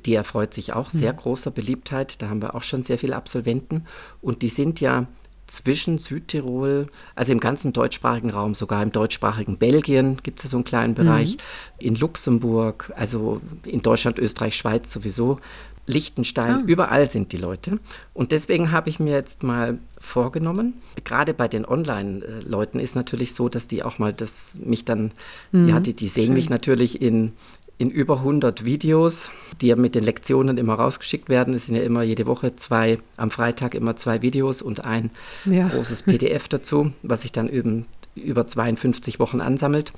Die 0.05 0.15
erfreut 0.15 0.53
sich 0.53 0.73
auch 0.73 0.89
sehr 0.89 1.13
mhm. 1.13 1.17
großer 1.17 1.51
Beliebtheit. 1.51 2.21
Da 2.21 2.29
haben 2.29 2.41
wir 2.41 2.55
auch 2.55 2.63
schon 2.63 2.83
sehr 2.83 2.97
viele 2.97 3.15
Absolventen. 3.15 3.85
Und 4.21 4.41
die 4.41 4.49
sind 4.49 4.79
ja 4.81 5.07
zwischen 5.47 5.97
Südtirol, 5.97 6.87
also 7.15 7.31
im 7.31 7.39
ganzen 7.39 7.73
deutschsprachigen 7.73 8.29
Raum, 8.29 8.55
sogar 8.55 8.81
im 8.81 8.91
deutschsprachigen 8.91 9.57
Belgien 9.57 10.17
gibt 10.23 10.39
es 10.39 10.45
ja 10.45 10.49
so 10.49 10.57
einen 10.57 10.63
kleinen 10.63 10.95
Bereich, 10.95 11.33
mhm. 11.33 11.87
in 11.87 11.95
Luxemburg, 11.95 12.93
also 12.95 13.41
in 13.63 13.81
Deutschland, 13.81 14.19
Österreich, 14.19 14.55
Schweiz 14.55 14.91
sowieso, 14.91 15.39
Liechtenstein, 15.85 16.49
ah. 16.49 16.63
überall 16.65 17.09
sind 17.09 17.33
die 17.33 17.37
Leute. 17.37 17.79
Und 18.13 18.31
deswegen 18.31 18.71
habe 18.71 18.89
ich 18.89 18.99
mir 18.99 19.11
jetzt 19.11 19.43
mal 19.43 19.79
vorgenommen, 19.99 20.75
gerade 21.03 21.33
bei 21.33 21.49
den 21.49 21.65
Online-Leuten 21.65 22.79
ist 22.79 22.95
natürlich 22.95 23.33
so, 23.33 23.49
dass 23.49 23.67
die 23.67 23.83
auch 23.83 23.99
mal 23.99 24.13
das 24.13 24.57
mich 24.63 24.85
dann, 24.85 25.11
mhm. 25.51 25.67
ja, 25.67 25.79
die, 25.81 25.93
die 25.93 26.07
sehen 26.07 26.27
Schön. 26.27 26.33
mich 26.35 26.49
natürlich 26.49 27.01
in 27.01 27.33
in 27.83 27.91
über 27.91 28.19
100 28.19 28.63
Videos, 28.63 29.29
die 29.59 29.67
ja 29.67 29.75
mit 29.75 29.93
den 29.93 30.05
Lektionen 30.05 30.57
immer 30.57 30.75
rausgeschickt 30.75 31.27
werden. 31.27 31.53
Es 31.53 31.65
sind 31.65 31.75
ja 31.75 31.83
immer 31.83 32.01
jede 32.01 32.25
Woche 32.25 32.55
zwei, 32.55 32.97
am 33.17 33.29
Freitag 33.29 33.75
immer 33.75 33.97
zwei 33.97 34.21
Videos 34.21 34.61
und 34.61 34.85
ein 34.85 35.11
ja. 35.43 35.67
großes 35.67 36.03
PDF 36.03 36.47
dazu, 36.47 36.93
was 37.01 37.23
sich 37.23 37.33
dann 37.33 37.49
eben 37.49 37.85
über 38.15 38.47
52 38.47 39.19
Wochen 39.19 39.41
ansammelt. 39.41 39.91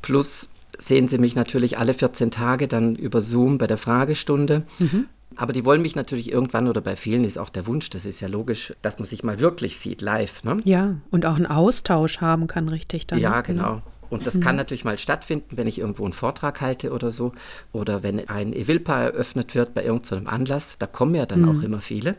Plus 0.00 0.50
sehen 0.78 1.08
Sie 1.08 1.18
mich 1.18 1.34
natürlich 1.34 1.76
alle 1.76 1.94
14 1.94 2.30
Tage 2.30 2.68
dann 2.68 2.94
über 2.94 3.20
Zoom 3.20 3.58
bei 3.58 3.66
der 3.66 3.78
Fragestunde. 3.78 4.62
Mhm. 4.78 5.06
Aber 5.34 5.52
die 5.52 5.64
wollen 5.64 5.82
mich 5.82 5.96
natürlich 5.96 6.30
irgendwann 6.30 6.68
oder 6.68 6.80
bei 6.80 6.94
vielen 6.94 7.24
ist 7.24 7.38
auch 7.38 7.50
der 7.50 7.66
Wunsch, 7.66 7.90
das 7.90 8.06
ist 8.06 8.20
ja 8.20 8.28
logisch, 8.28 8.72
dass 8.82 9.00
man 9.00 9.06
sich 9.06 9.24
mal 9.24 9.40
wirklich 9.40 9.78
sieht, 9.78 10.00
live. 10.02 10.44
Ne? 10.44 10.60
Ja, 10.62 10.94
und 11.10 11.26
auch 11.26 11.34
einen 11.34 11.46
Austausch 11.46 12.20
haben 12.20 12.46
kann, 12.46 12.68
richtig 12.68 13.08
dann. 13.08 13.18
Ja, 13.18 13.38
ne? 13.38 13.42
genau. 13.42 13.82
Und 14.10 14.26
das 14.26 14.34
mhm. 14.34 14.40
kann 14.40 14.56
natürlich 14.56 14.84
mal 14.84 14.98
stattfinden, 14.98 15.56
wenn 15.56 15.66
ich 15.66 15.78
irgendwo 15.78 16.04
einen 16.04 16.12
Vortrag 16.12 16.60
halte 16.60 16.92
oder 16.92 17.12
so. 17.12 17.32
Oder 17.72 18.02
wenn 18.02 18.28
ein 18.28 18.52
Evilpa 18.52 19.02
eröffnet 19.02 19.54
wird 19.54 19.74
bei 19.74 19.84
irgendeinem 19.84 20.26
Anlass. 20.26 20.78
Da 20.78 20.86
kommen 20.86 21.14
ja 21.14 21.26
dann 21.26 21.42
mhm. 21.42 21.48
auch 21.48 21.62
immer 21.62 21.80
viele. 21.80 22.16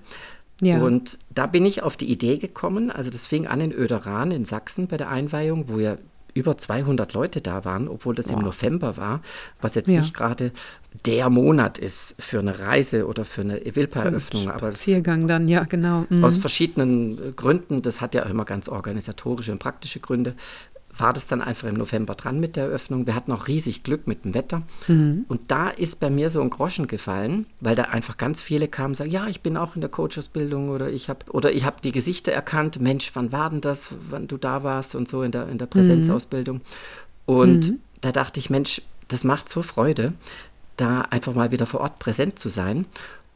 Ja. 0.62 0.80
Und 0.80 1.20
da 1.30 1.48
bin 1.48 1.66
ich 1.66 1.84
auf 1.84 1.98
die 1.98 2.10
Idee 2.10 2.38
gekommen, 2.38 2.90
also 2.90 3.10
das 3.10 3.26
fing 3.26 3.46
an 3.46 3.60
in 3.60 3.74
Öderan 3.74 4.32
in 4.32 4.46
Sachsen 4.46 4.88
bei 4.88 4.96
der 4.98 5.10
Einweihung, 5.10 5.68
wo 5.68 5.80
ja 5.80 5.98
über 6.36 6.58
200 6.58 7.14
Leute 7.14 7.40
da 7.42 7.64
waren, 7.64 7.88
obwohl 7.88 8.14
das 8.14 8.28
Boah. 8.28 8.38
im 8.38 8.44
November 8.44 8.98
war, 8.98 9.22
was 9.62 9.74
jetzt 9.74 9.88
ja. 9.88 10.02
nicht 10.02 10.14
gerade 10.14 10.52
der 11.06 11.30
Monat 11.30 11.78
ist 11.78 12.16
für 12.20 12.40
eine 12.40 12.60
Reise 12.60 13.08
oder 13.08 13.24
für 13.24 13.42
eine 13.42 13.66
Evilpa-Eröffnung. 13.66 14.50
Aber 14.50 14.68
Spaziergang 14.68 15.30
dann, 15.30 15.48
ja, 15.48 15.64
genau. 15.64 16.06
Mhm. 16.10 16.24
Aus 16.24 16.38
verschiedenen 16.38 17.36
Gründen, 17.38 17.82
das 17.82 18.02
hat 18.02 18.16
ja 18.16 18.26
auch 18.26 18.30
immer 18.30 18.44
ganz 18.44 18.68
organisatorische 18.68 19.54
und 19.54 19.60
praktische 19.60 20.02
Gründe, 20.02 20.36
war 20.98 21.14
das 21.14 21.28
dann 21.28 21.42
einfach 21.42 21.68
im 21.68 21.76
November 21.76 22.16
dran 22.16 22.40
mit 22.40 22.56
der 22.56 22.66
Eröffnung. 22.66 23.06
Wir 23.06 23.16
hatten 23.16 23.32
auch 23.32 23.48
riesig 23.48 23.84
Glück 23.84 24.08
mit 24.08 24.24
dem 24.24 24.34
Wetter. 24.34 24.62
Mhm. 24.88 25.26
Und 25.28 25.52
da 25.52 25.70
ist 25.70 26.00
bei 26.00 26.10
mir 26.10 26.30
so 26.30 26.42
ein 26.42 26.50
Groschen 26.50 26.88
gefallen, 26.88 27.46
weil 27.60 27.76
da 27.76 27.84
einfach 27.84 28.18
ganz 28.18 28.42
viele 28.42 28.68
kamen 28.68 28.90
und 28.90 28.96
sagen, 28.96 29.12
ja, 29.12 29.28
ich 29.28 29.42
bin 29.42 29.58
auch 29.58 29.76
in 29.76 29.82
der 29.82 29.90
Coachausbildung 29.90 30.70
oder 30.70 30.90
ich 30.90 31.10
habe 31.10 31.26
oder 31.32 31.52
ich 31.52 31.66
habe 31.66 31.78
die 31.84 31.92
Gesichter 31.92 32.32
erkannt, 32.32 32.80
Mensch, 32.80 33.12
wann 33.14 33.32
war 33.32 33.50
denn 33.50 33.62
das, 33.62 33.90
wann 34.10 34.28
du 34.28 34.38
da 34.38 34.64
warst 34.64 34.96
und 34.96 35.08
so 35.08 35.24
in 35.24 35.32
der, 35.32 35.50
in 35.50 35.58
der 35.58 35.66
Präsenzausbildung. 35.66 36.62
Und 37.26 37.70
mhm. 37.70 37.80
da 38.02 38.12
dachte 38.12 38.40
ich, 38.40 38.50
Mensch, 38.50 38.82
das 39.08 39.24
macht 39.24 39.50
so 39.50 39.62
Freude, 39.62 40.14
da 40.78 41.02
einfach 41.02 41.34
mal 41.36 41.52
wieder 41.52 41.66
vor 41.66 41.82
Ort 41.82 42.00
präsent 42.00 42.40
zu 42.40 42.50
sein. 42.50 42.86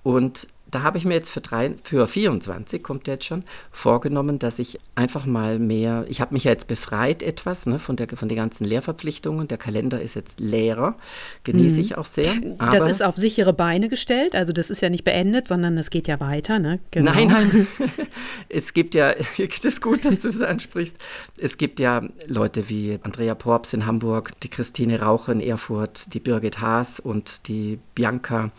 Und 0.03 0.47
da 0.71 0.83
habe 0.83 0.97
ich 0.97 1.05
mir 1.05 1.15
jetzt 1.15 1.29
für, 1.29 1.41
drei, 1.41 1.75
für 1.83 2.07
24, 2.07 2.83
kommt 2.83 3.07
jetzt 3.07 3.25
schon, 3.25 3.43
vorgenommen, 3.71 4.39
dass 4.39 4.59
ich 4.59 4.79
einfach 4.95 5.25
mal 5.25 5.59
mehr, 5.59 6.05
ich 6.07 6.21
habe 6.21 6.33
mich 6.33 6.43
ja 6.43 6.51
jetzt 6.51 6.67
befreit 6.67 7.23
etwas 7.23 7.65
ne, 7.65 7.79
von, 7.79 7.95
der, 7.95 8.07
von 8.09 8.29
den 8.29 8.37
ganzen 8.37 8.65
Lehrverpflichtungen. 8.65 9.47
Der 9.47 9.57
Kalender 9.57 10.01
ist 10.01 10.15
jetzt 10.15 10.39
leerer, 10.39 10.95
genieße 11.43 11.77
mhm. 11.77 11.81
ich 11.81 11.97
auch 11.97 12.05
sehr. 12.05 12.33
das 12.71 12.85
ist 12.85 13.01
auf 13.03 13.15
sichere 13.15 13.53
Beine 13.53 13.89
gestellt, 13.89 14.35
also 14.35 14.53
das 14.53 14.69
ist 14.69 14.81
ja 14.81 14.89
nicht 14.89 15.03
beendet, 15.03 15.47
sondern 15.47 15.77
es 15.77 15.89
geht 15.89 16.07
ja 16.07 16.19
weiter. 16.19 16.59
Ne? 16.59 16.79
Genau. 16.91 17.13
Nein, 17.13 17.27
nein. 17.27 17.67
es 18.49 18.73
gibt 18.73 18.95
ja, 18.95 19.13
das 19.37 19.65
ist 19.65 19.81
gut, 19.81 20.05
dass 20.05 20.21
du 20.21 20.27
das 20.27 20.41
ansprichst, 20.41 20.97
es 21.37 21.57
gibt 21.57 21.79
ja 21.79 22.03
Leute 22.27 22.69
wie 22.69 22.99
Andrea 23.03 23.35
Porps 23.35 23.73
in 23.73 23.85
Hamburg, 23.85 24.39
die 24.41 24.49
Christine 24.49 25.01
Rauch 25.01 25.29
in 25.29 25.41
Erfurt, 25.41 26.13
die 26.13 26.19
Birgit 26.19 26.61
Haas 26.61 26.99
und 26.99 27.47
die 27.47 27.79
Bianca 27.95 28.51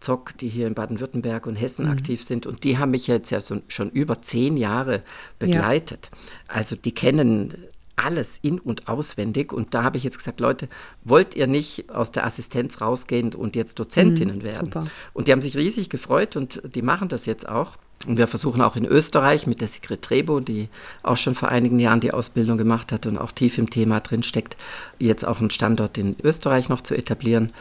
Zock, 0.00 0.36
die 0.38 0.48
hier 0.48 0.66
in 0.66 0.74
Baden-Württemberg 0.74 1.46
und 1.46 1.56
Hessen 1.56 1.86
mhm. 1.86 1.92
aktiv 1.92 2.22
sind. 2.22 2.46
Und 2.46 2.64
die 2.64 2.78
haben 2.78 2.92
mich 2.92 3.06
jetzt 3.06 3.30
ja 3.30 3.40
so, 3.40 3.60
schon 3.68 3.90
über 3.90 4.22
zehn 4.22 4.56
Jahre 4.56 5.02
begleitet. 5.38 6.10
Ja. 6.12 6.54
Also 6.54 6.76
die 6.76 6.92
kennen 6.92 7.54
alles 7.98 8.38
in 8.38 8.58
und 8.58 8.88
auswendig. 8.88 9.52
Und 9.52 9.74
da 9.74 9.82
habe 9.82 9.96
ich 9.96 10.04
jetzt 10.04 10.18
gesagt, 10.18 10.40
Leute, 10.40 10.68
wollt 11.04 11.34
ihr 11.34 11.46
nicht 11.46 11.90
aus 11.90 12.12
der 12.12 12.24
Assistenz 12.24 12.80
rausgehen 12.80 13.34
und 13.34 13.56
jetzt 13.56 13.78
Dozentinnen 13.78 14.38
mhm, 14.38 14.42
werden? 14.44 14.66
Super. 14.66 14.86
Und 15.12 15.28
die 15.28 15.32
haben 15.32 15.42
sich 15.42 15.56
riesig 15.56 15.90
gefreut 15.90 16.36
und 16.36 16.62
die 16.74 16.82
machen 16.82 17.08
das 17.08 17.26
jetzt 17.26 17.48
auch. 17.48 17.76
Und 18.06 18.16
wir 18.16 18.28
versuchen 18.28 18.62
auch 18.62 18.76
in 18.76 18.84
Österreich 18.84 19.48
mit 19.48 19.60
der 19.60 19.66
Sigrid 19.66 20.02
Trebo, 20.02 20.38
die 20.38 20.68
auch 21.02 21.16
schon 21.16 21.34
vor 21.34 21.48
einigen 21.48 21.80
Jahren 21.80 21.98
die 21.98 22.12
Ausbildung 22.12 22.56
gemacht 22.56 22.92
hat 22.92 23.06
und 23.06 23.18
auch 23.18 23.32
tief 23.32 23.58
im 23.58 23.70
Thema 23.70 23.98
drinsteckt, 23.98 24.56
jetzt 25.00 25.26
auch 25.26 25.40
einen 25.40 25.50
Standort 25.50 25.98
in 25.98 26.14
Österreich 26.22 26.68
noch 26.68 26.80
zu 26.80 26.94
etablieren, 26.96 27.52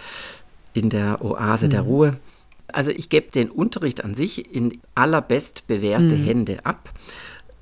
in 0.76 0.92
der 0.92 1.24
Oase 1.26 1.66
mhm. 1.66 1.70
der 1.72 1.82
Ruhe. 1.82 2.18
Also 2.72 2.92
ich 2.92 3.10
gebe 3.10 3.32
den 3.32 3.50
Unterricht 3.50 4.04
an 4.04 4.14
sich 4.14 4.54
in 4.54 4.80
allerbest 4.96 5.68
bewährte 5.68 6.16
mhm. 6.16 6.24
Hände 6.24 6.66
ab, 6.66 6.90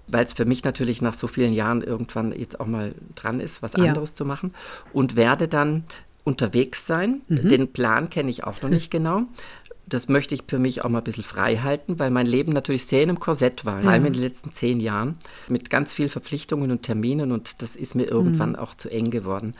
weil 0.08 0.24
es 0.24 0.34
für 0.34 0.46
mich 0.46 0.64
natürlich 0.64 1.02
nach 1.02 1.14
so 1.14 1.28
vielen 1.28 1.54
Jahren 1.54 1.82
irgendwann 1.82 2.38
jetzt 2.38 2.60
auch 2.60 2.68
mal 2.68 2.94
dran 3.16 3.40
ist, 3.40 3.62
was 3.62 3.74
ja. 3.74 3.86
anderes 3.86 4.16
zu 4.16 4.26
machen 4.26 4.54
und 4.94 5.16
werde 5.16 5.48
dann 5.48 5.84
unterwegs 6.24 6.86
sein. 6.86 7.22
Mhm. 7.28 7.50
Den 7.50 7.68
Plan 7.72 8.10
kenne 8.10 8.32
ich 8.32 8.44
auch 8.44 8.62
noch 8.62 8.70
nicht 8.70 8.92
genau. 8.92 9.24
Das 9.88 10.10
möchte 10.10 10.34
ich 10.34 10.42
für 10.48 10.58
mich 10.58 10.84
auch 10.84 10.90
mal 10.90 10.98
ein 10.98 11.04
bisschen 11.04 11.24
frei 11.24 11.58
halten, 11.58 12.00
weil 12.00 12.10
mein 12.10 12.26
Leben 12.26 12.52
natürlich 12.52 12.88
sehr 12.88 13.04
in 13.04 13.10
einem 13.10 13.20
Korsett 13.20 13.66
war, 13.66 13.84
vor 13.84 13.92
allem 13.92 14.08
in 14.08 14.14
den 14.14 14.22
letzten 14.24 14.52
zehn 14.52 14.80
Jahren, 14.80 15.16
mit 15.48 15.70
ganz 15.70 15.94
vielen 15.94 16.10
Verpflichtungen 16.10 16.72
und 16.72 16.82
Terminen 16.82 17.32
und 17.32 17.62
das 17.62 17.76
ist 17.76 17.94
mir 17.94 18.06
irgendwann 18.06 18.52
mhm. 18.52 18.56
auch 18.56 18.74
zu 18.74 18.90
eng 18.90 19.12
geworden. 19.12 19.54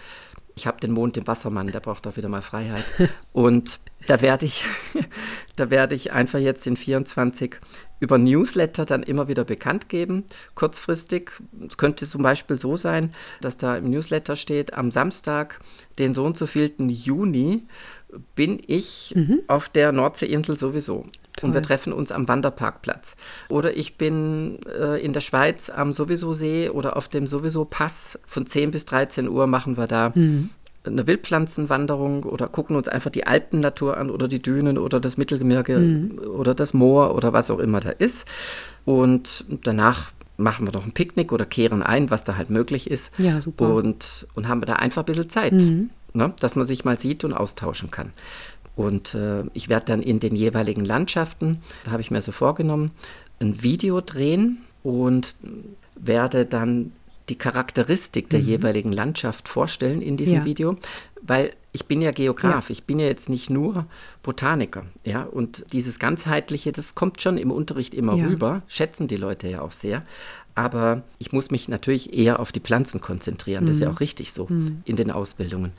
Ich 0.56 0.68
habe 0.68 0.80
den 0.80 0.92
Mond 0.92 1.18
im 1.18 1.28
Wassermann, 1.28 1.68
der 1.68 1.82
braucht 1.82 2.08
auch 2.08 2.18
wieder 2.18 2.30
mal 2.30 2.42
Freiheit. 2.42 2.86
Und 3.34 3.80
da 4.08 4.22
werde 4.22 4.46
ich, 4.46 4.64
da 5.56 5.70
werde 5.70 5.96
ich 5.96 6.12
einfach 6.12 6.40
jetzt 6.40 6.66
in 6.66 6.78
24 6.78 7.58
über 8.00 8.18
Newsletter 8.18 8.86
dann 8.86 9.04
immer 9.04 9.28
wieder 9.28 9.44
bekannt 9.44 9.90
geben, 9.90 10.26
kurzfristig. 10.54 11.32
Es 11.68 11.78
könnte 11.78 12.06
zum 12.06 12.24
Beispiel 12.24 12.60
so 12.60 12.78
sein, 12.78 13.14
dass 13.42 13.58
da 13.58 13.78
im 13.78 13.90
Newsletter 13.90 14.36
steht, 14.36 14.74
am 14.74 14.92
Samstag, 14.92 15.60
den 15.98 16.14
so 16.14 16.24
und 16.24 16.38
so 16.38 16.46
vielten 16.46 16.90
Juni, 16.90 17.68
bin 18.36 18.62
ich 18.66 19.14
mhm. 19.16 19.42
auf 19.48 19.70
der 19.70 19.92
Nordseeinsel 19.92 20.58
sowieso. 20.58 21.04
Toll. 21.36 21.50
Und 21.50 21.54
wir 21.54 21.62
treffen 21.62 21.92
uns 21.92 22.12
am 22.12 22.28
Wanderparkplatz. 22.28 23.16
Oder 23.50 23.76
ich 23.76 23.98
bin 23.98 24.60
äh, 24.80 25.04
in 25.04 25.14
der 25.14 25.20
Schweiz 25.20 25.70
am 25.70 25.92
Sowieso 25.92 26.34
See 26.34 26.70
oder 26.70 26.96
auf 26.96 27.10
dem 27.10 27.28
Sowieso 27.28 27.66
Pass. 27.66 28.18
Von 28.26 28.48
10 28.48 28.72
bis 28.72 28.86
13 28.86 29.28
Uhr 29.28 29.46
machen 29.46 29.76
wir 29.76 29.88
da 29.88 30.14
mhm. 30.16 30.50
eine 30.86 31.08
Wildpflanzenwanderung 31.08 32.24
oder 32.24 32.48
gucken 32.48 32.78
uns 32.78 32.88
einfach 32.88 33.10
die 33.10 33.28
Alpennatur 33.28 33.98
an 33.98 34.10
oder 34.10 34.30
die 34.30 34.42
Dünen 34.42 34.78
oder 34.78 35.02
das 35.02 35.18
Mittelgebirge 35.18 35.78
mhm. 35.78 36.20
oder 36.20 36.56
das 36.56 36.74
Moor 36.74 37.14
oder 37.14 37.34
was 37.34 37.52
auch 37.52 37.60
immer 37.60 37.82
da 37.82 37.90
ist. 37.90 38.26
Und 38.86 39.44
danach 39.64 40.12
machen 40.38 40.68
wir 40.68 40.74
noch 40.74 40.86
ein 40.86 40.92
Picknick 40.92 41.32
oder 41.32 41.46
kehren 41.46 41.84
ein, 41.84 42.10
was 42.12 42.24
da 42.24 42.38
halt 42.38 42.50
möglich 42.50 42.90
ist. 42.90 43.12
Ja, 43.18 43.42
super. 43.42 43.74
Und, 43.74 44.28
und 44.36 44.48
haben 44.48 44.62
wir 44.62 44.68
da 44.68 44.74
einfach 44.74 45.04
ein 45.04 45.06
bisschen 45.06 45.30
Zeit, 45.30 45.54
mhm. 45.54 45.90
Ne, 46.16 46.34
dass 46.40 46.56
man 46.56 46.66
sich 46.66 46.86
mal 46.86 46.98
sieht 46.98 47.24
und 47.24 47.34
austauschen 47.34 47.92
kann. 47.92 48.12
Und 48.76 49.14
äh, 49.14 49.44
ich 49.54 49.70
werde 49.70 49.86
dann 49.86 50.02
in 50.02 50.20
den 50.20 50.36
jeweiligen 50.36 50.84
Landschaften, 50.84 51.62
da 51.84 51.92
habe 51.92 52.02
ich 52.02 52.12
mir 52.12 52.22
so 52.22 52.32
vorgenommen, 52.32 52.92
ein 53.40 53.64
Video 53.64 54.02
drehen 54.02 54.60
und 54.84 55.36
werde 55.96 56.46
dann 56.46 56.92
die 57.30 57.38
Charakteristik 57.38 58.30
der 58.30 58.40
mhm. 58.40 58.46
jeweiligen 58.46 58.92
Landschaft 58.92 59.48
vorstellen 59.50 60.02
in 60.02 60.18
diesem 60.18 60.40
ja. 60.40 60.46
Video, 60.46 60.78
weil 61.22 61.54
ich 61.72 61.86
bin 61.86 62.02
ja 62.02 62.12
Geograf, 62.12 62.70
ja. 62.70 62.74
ich 62.74 62.84
bin 62.84 63.00
ja 63.00 63.08
jetzt 63.08 63.30
nicht 63.30 63.50
nur 63.50 63.86
Botaniker, 64.24 64.86
ja, 65.04 65.24
und 65.24 65.66
dieses 65.74 66.00
ganzheitliche, 66.00 66.72
das 66.72 66.96
kommt 66.96 67.22
schon 67.22 67.38
im 67.38 67.52
Unterricht 67.52 67.96
immer 67.96 68.16
ja. 68.16 68.28
rüber, 68.28 68.62
schätzen 68.68 69.08
die 69.08 69.18
Leute 69.18 69.48
ja 69.48 69.62
auch 69.62 69.72
sehr, 69.72 70.04
aber 70.56 71.04
ich 71.20 71.32
muss 71.32 71.52
mich 71.52 71.68
natürlich 71.68 72.14
eher 72.14 72.40
auf 72.40 72.52
die 72.52 72.62
Pflanzen 72.62 73.02
konzentrieren, 73.02 73.66
mhm. 73.66 73.68
das 73.68 73.78
ist 73.78 73.82
ja 73.84 73.90
mhm. 73.90 73.96
auch 73.96 74.00
richtig 74.00 74.32
so 74.34 74.48
mhm. 74.50 74.82
in 74.86 74.96
den 74.96 75.12
Ausbildungen. 75.12 75.74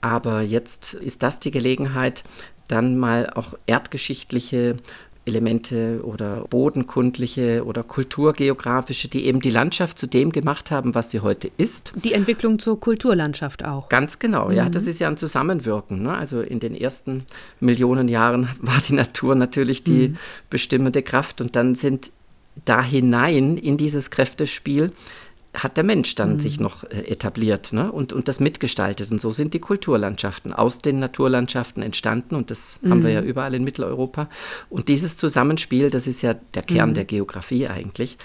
Aber 0.00 0.40
jetzt 0.40 0.94
ist 0.94 1.22
das 1.22 1.38
die 1.40 1.50
Gelegenheit, 1.50 2.24
dann 2.68 2.96
mal 2.96 3.30
auch 3.30 3.54
erdgeschichtliche 3.66 4.76
Elemente 5.24 6.00
oder 6.02 6.44
bodenkundliche 6.50 7.64
oder 7.64 7.84
kulturgeografische, 7.84 9.06
die 9.08 9.24
eben 9.26 9.40
die 9.40 9.50
Landschaft 9.50 9.96
zu 9.98 10.08
dem 10.08 10.32
gemacht 10.32 10.72
haben, 10.72 10.96
was 10.96 11.12
sie 11.12 11.20
heute 11.20 11.48
ist. 11.58 11.92
Die 11.94 12.12
Entwicklung 12.12 12.58
zur 12.58 12.80
Kulturlandschaft 12.80 13.64
auch. 13.64 13.88
Ganz 13.88 14.18
genau, 14.18 14.48
mhm. 14.48 14.54
ja. 14.54 14.68
Das 14.68 14.86
ist 14.86 14.98
ja 14.98 15.08
ein 15.08 15.16
Zusammenwirken. 15.16 16.02
Ne? 16.02 16.12
Also 16.12 16.40
in 16.40 16.58
den 16.58 16.74
ersten 16.74 17.24
Millionen 17.60 18.08
Jahren 18.08 18.48
war 18.60 18.80
die 18.86 18.94
Natur 18.94 19.36
natürlich 19.36 19.84
die 19.84 20.08
mhm. 20.08 20.16
bestimmende 20.50 21.02
Kraft 21.02 21.40
und 21.40 21.54
dann 21.54 21.76
sind 21.76 22.10
da 22.64 22.82
hinein 22.82 23.56
in 23.56 23.76
dieses 23.76 24.10
Kräftespiel 24.10 24.92
hat 25.54 25.76
der 25.76 25.84
Mensch 25.84 26.14
dann 26.14 26.34
mhm. 26.34 26.40
sich 26.40 26.60
noch 26.60 26.84
äh, 26.84 27.06
etabliert 27.08 27.72
ne? 27.72 27.92
und, 27.92 28.12
und 28.12 28.28
das 28.28 28.40
mitgestaltet. 28.40 29.10
Und 29.10 29.20
so 29.20 29.32
sind 29.32 29.52
die 29.52 29.58
Kulturlandschaften 29.58 30.52
aus 30.52 30.78
den 30.78 30.98
Naturlandschaften 30.98 31.82
entstanden 31.82 32.36
und 32.36 32.50
das 32.50 32.78
mhm. 32.80 32.90
haben 32.90 33.04
wir 33.04 33.10
ja 33.10 33.20
mhm. 33.20 33.28
überall 33.28 33.54
in 33.54 33.64
Mitteleuropa. 33.64 34.28
Und 34.70 34.88
dieses 34.88 35.16
Zusammenspiel, 35.16 35.90
das 35.90 36.06
ist 36.06 36.22
ja 36.22 36.34
der 36.54 36.62
Kern 36.62 36.90
mhm. 36.90 36.94
der 36.94 37.04
Geografie 37.04 37.68
eigentlich, 37.68 38.16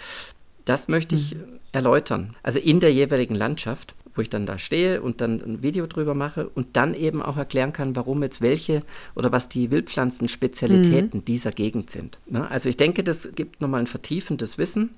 das 0.63 0.87
möchte 0.87 1.15
ich 1.15 1.35
mhm. 1.35 1.59
erläutern. 1.73 2.35
Also 2.43 2.59
in 2.59 2.79
der 2.79 2.93
jeweiligen 2.93 3.35
Landschaft, 3.35 3.93
wo 4.17 4.21
ich 4.21 4.29
dann 4.29 4.45
da 4.45 4.57
stehe 4.57 5.01
und 5.01 5.21
dann 5.21 5.41
ein 5.41 5.61
Video 5.61 5.85
drüber 5.87 6.13
mache 6.13 6.49
und 6.49 6.67
dann 6.73 6.93
eben 6.93 7.21
auch 7.21 7.37
erklären 7.37 7.73
kann, 7.73 7.95
warum 7.95 8.23
jetzt 8.23 8.41
welche 8.41 8.83
oder 9.15 9.31
was 9.31 9.49
die 9.49 9.71
Wildpflanzen-Spezialitäten 9.71 11.19
mhm. 11.19 11.25
dieser 11.25 11.51
Gegend 11.51 11.91
sind. 11.91 12.17
Ne? 12.27 12.49
Also 12.49 12.69
ich 12.69 12.77
denke, 12.77 13.03
das 13.03 13.35
gibt 13.35 13.61
nochmal 13.61 13.81
ein 13.81 13.87
vertiefendes 13.87 14.57
Wissen 14.57 14.89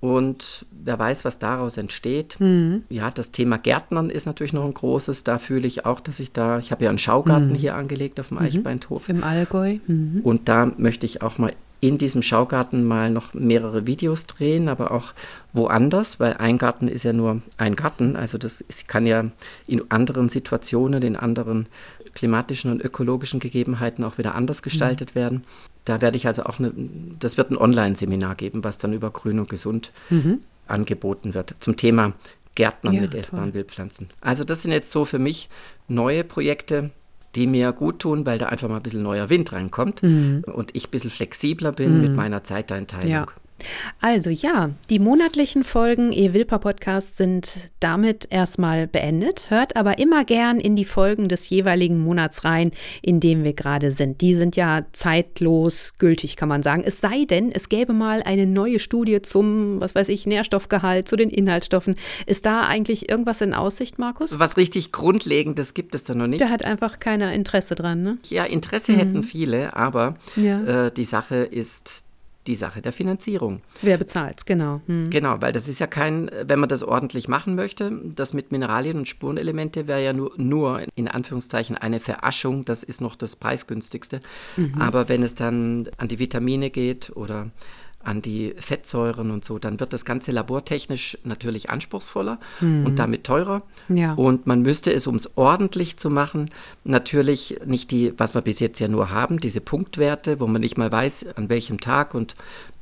und 0.00 0.66
wer 0.70 0.98
weiß, 0.98 1.24
was 1.24 1.38
daraus 1.38 1.76
entsteht. 1.78 2.36
Mhm. 2.38 2.84
Ja, 2.90 3.10
das 3.10 3.32
Thema 3.32 3.56
Gärtnern 3.56 4.10
ist 4.10 4.26
natürlich 4.26 4.52
noch 4.52 4.64
ein 4.64 4.74
großes. 4.74 5.24
Da 5.24 5.38
fühle 5.38 5.66
ich 5.66 5.86
auch, 5.86 6.00
dass 6.00 6.20
ich 6.20 6.32
da, 6.32 6.58
ich 6.58 6.70
habe 6.70 6.84
ja 6.84 6.90
einen 6.90 6.98
Schaugarten 6.98 7.50
mhm. 7.50 7.54
hier 7.54 7.74
angelegt 7.74 8.20
auf 8.20 8.28
dem 8.28 8.38
mhm. 8.38 8.44
Eichbeinthof. 8.44 9.08
Im 9.08 9.24
Allgäu. 9.24 9.78
Mhm. 9.86 10.20
Und 10.22 10.48
da 10.48 10.70
möchte 10.76 11.06
ich 11.06 11.22
auch 11.22 11.38
mal 11.38 11.52
in 11.80 11.98
diesem 11.98 12.22
Schaugarten 12.22 12.84
mal 12.84 13.10
noch 13.10 13.34
mehrere 13.34 13.86
Videos 13.86 14.26
drehen, 14.26 14.68
aber 14.68 14.90
auch 14.90 15.12
woanders, 15.52 16.18
weil 16.20 16.34
ein 16.34 16.58
Garten 16.58 16.88
ist 16.88 17.02
ja 17.02 17.12
nur 17.12 17.42
ein 17.58 17.76
Garten. 17.76 18.16
Also 18.16 18.38
das 18.38 18.60
ist, 18.60 18.88
kann 18.88 19.06
ja 19.06 19.26
in 19.66 19.90
anderen 19.90 20.28
Situationen, 20.28 21.02
in 21.02 21.16
anderen 21.16 21.66
klimatischen 22.14 22.72
und 22.72 22.82
ökologischen 22.82 23.40
Gegebenheiten 23.40 24.04
auch 24.04 24.18
wieder 24.18 24.34
anders 24.34 24.62
gestaltet 24.62 25.10
mhm. 25.14 25.20
werden. 25.20 25.44
Da 25.84 26.00
werde 26.00 26.16
ich 26.16 26.26
also 26.26 26.44
auch, 26.44 26.58
eine, 26.58 26.72
das 27.20 27.36
wird 27.36 27.50
ein 27.50 27.58
Online-Seminar 27.58 28.34
geben, 28.34 28.64
was 28.64 28.78
dann 28.78 28.92
über 28.92 29.10
Grün 29.10 29.38
und 29.38 29.48
Gesund 29.48 29.92
mhm. 30.10 30.40
angeboten 30.66 31.34
wird, 31.34 31.54
zum 31.60 31.76
Thema 31.76 32.14
Gärtnern 32.56 32.94
ja, 32.94 33.02
mit 33.02 33.14
essbaren 33.14 33.54
Wildpflanzen. 33.54 34.08
Also 34.20 34.42
das 34.42 34.62
sind 34.62 34.72
jetzt 34.72 34.90
so 34.90 35.04
für 35.04 35.18
mich 35.18 35.48
neue 35.88 36.24
Projekte, 36.24 36.90
die 37.36 37.46
mir 37.46 37.72
gut 37.72 38.00
tun, 38.00 38.26
weil 38.26 38.38
da 38.38 38.46
einfach 38.46 38.68
mal 38.68 38.76
ein 38.76 38.82
bisschen 38.82 39.02
neuer 39.02 39.28
Wind 39.30 39.52
reinkommt 39.52 40.02
mhm. 40.02 40.44
und 40.52 40.74
ich 40.74 40.88
ein 40.88 40.90
bisschen 40.90 41.10
flexibler 41.10 41.72
bin 41.72 41.96
mhm. 41.96 42.02
mit 42.02 42.16
meiner 42.16 42.42
Zeiteinteilung. 42.42 43.10
Ja. 43.10 43.26
Also 44.00 44.30
ja, 44.30 44.70
die 44.90 44.98
monatlichen 44.98 45.64
Folgen 45.64 46.12
E-Wilper 46.12 46.58
Podcast 46.58 47.16
sind 47.16 47.70
damit 47.80 48.28
erstmal 48.30 48.86
beendet. 48.86 49.50
Hört 49.50 49.76
aber 49.76 49.98
immer 49.98 50.24
gern 50.24 50.60
in 50.60 50.76
die 50.76 50.84
Folgen 50.84 51.28
des 51.28 51.48
jeweiligen 51.50 51.98
Monats 51.98 52.44
rein, 52.44 52.72
in 53.02 53.20
dem 53.20 53.44
wir 53.44 53.54
gerade 53.54 53.90
sind. 53.90 54.20
Die 54.20 54.34
sind 54.34 54.56
ja 54.56 54.82
zeitlos 54.92 55.94
gültig, 55.98 56.36
kann 56.36 56.48
man 56.48 56.62
sagen. 56.62 56.82
Es 56.84 57.00
sei 57.00 57.24
denn, 57.24 57.50
es 57.52 57.68
gäbe 57.68 57.92
mal 57.92 58.22
eine 58.22 58.46
neue 58.46 58.78
Studie 58.78 59.22
zum, 59.22 59.80
was 59.80 59.94
weiß 59.94 60.08
ich, 60.08 60.26
Nährstoffgehalt, 60.26 61.08
zu 61.08 61.16
den 61.16 61.30
Inhaltsstoffen. 61.30 61.96
Ist 62.26 62.46
da 62.46 62.66
eigentlich 62.66 63.08
irgendwas 63.08 63.40
in 63.40 63.54
Aussicht, 63.54 63.98
Markus? 63.98 64.38
Was 64.38 64.56
richtig 64.56 64.92
Grundlegendes 64.92 65.74
gibt 65.74 65.94
es 65.94 66.04
da 66.04 66.14
noch 66.14 66.26
nicht. 66.26 66.40
Da 66.40 66.48
hat 66.48 66.64
einfach 66.64 66.98
keiner 66.98 67.32
Interesse 67.32 67.74
dran, 67.74 68.02
ne? 68.02 68.18
Ja, 68.28 68.44
Interesse 68.44 68.92
mhm. 68.92 68.96
hätten 68.96 69.22
viele, 69.22 69.76
aber 69.76 70.16
ja. 70.36 70.86
äh, 70.86 70.92
die 70.92 71.04
Sache 71.04 71.36
ist 71.36 72.05
die 72.46 72.56
Sache 72.56 72.80
der 72.80 72.92
Finanzierung. 72.92 73.60
Wer 73.82 73.98
bezahlt 73.98 74.38
es, 74.38 74.44
genau. 74.44 74.80
Hm. 74.86 75.10
Genau, 75.10 75.40
weil 75.40 75.52
das 75.52 75.68
ist 75.68 75.78
ja 75.78 75.86
kein, 75.86 76.30
wenn 76.44 76.58
man 76.58 76.68
das 76.68 76.82
ordentlich 76.82 77.28
machen 77.28 77.54
möchte, 77.54 77.92
das 78.14 78.32
mit 78.32 78.52
Mineralien 78.52 78.98
und 78.98 79.08
Spurenelemente 79.08 79.86
wäre 79.86 80.04
ja 80.04 80.12
nur, 80.12 80.32
nur 80.36 80.82
in 80.94 81.08
Anführungszeichen 81.08 81.76
eine 81.76 82.00
Veraschung, 82.00 82.64
das 82.64 82.82
ist 82.82 83.00
noch 83.00 83.16
das 83.16 83.36
preisgünstigste. 83.36 84.20
Mhm. 84.56 84.74
Aber 84.80 85.08
wenn 85.08 85.22
es 85.22 85.34
dann 85.34 85.88
an 85.96 86.08
die 86.08 86.18
Vitamine 86.18 86.70
geht 86.70 87.14
oder 87.14 87.50
an 88.06 88.22
die 88.22 88.54
Fettsäuren 88.56 89.30
und 89.30 89.44
so, 89.44 89.58
dann 89.58 89.80
wird 89.80 89.92
das 89.92 90.04
Ganze 90.04 90.30
labortechnisch 90.30 91.18
natürlich 91.24 91.70
anspruchsvoller 91.70 92.38
mhm. 92.60 92.86
und 92.86 92.98
damit 92.98 93.24
teurer. 93.24 93.62
Ja. 93.88 94.14
Und 94.14 94.46
man 94.46 94.62
müsste 94.62 94.92
es, 94.92 95.06
um 95.06 95.16
es 95.16 95.36
ordentlich 95.36 95.96
zu 95.96 96.08
machen, 96.08 96.50
natürlich 96.84 97.58
nicht 97.66 97.90
die, 97.90 98.12
was 98.16 98.34
wir 98.34 98.42
bis 98.42 98.60
jetzt 98.60 98.78
ja 98.78 98.88
nur 98.88 99.10
haben, 99.10 99.40
diese 99.40 99.60
Punktwerte, 99.60 100.38
wo 100.40 100.46
man 100.46 100.60
nicht 100.60 100.78
mal 100.78 100.90
weiß, 100.90 101.36
an 101.36 101.48
welchem 101.48 101.80
Tag 101.80 102.14
und 102.14 102.36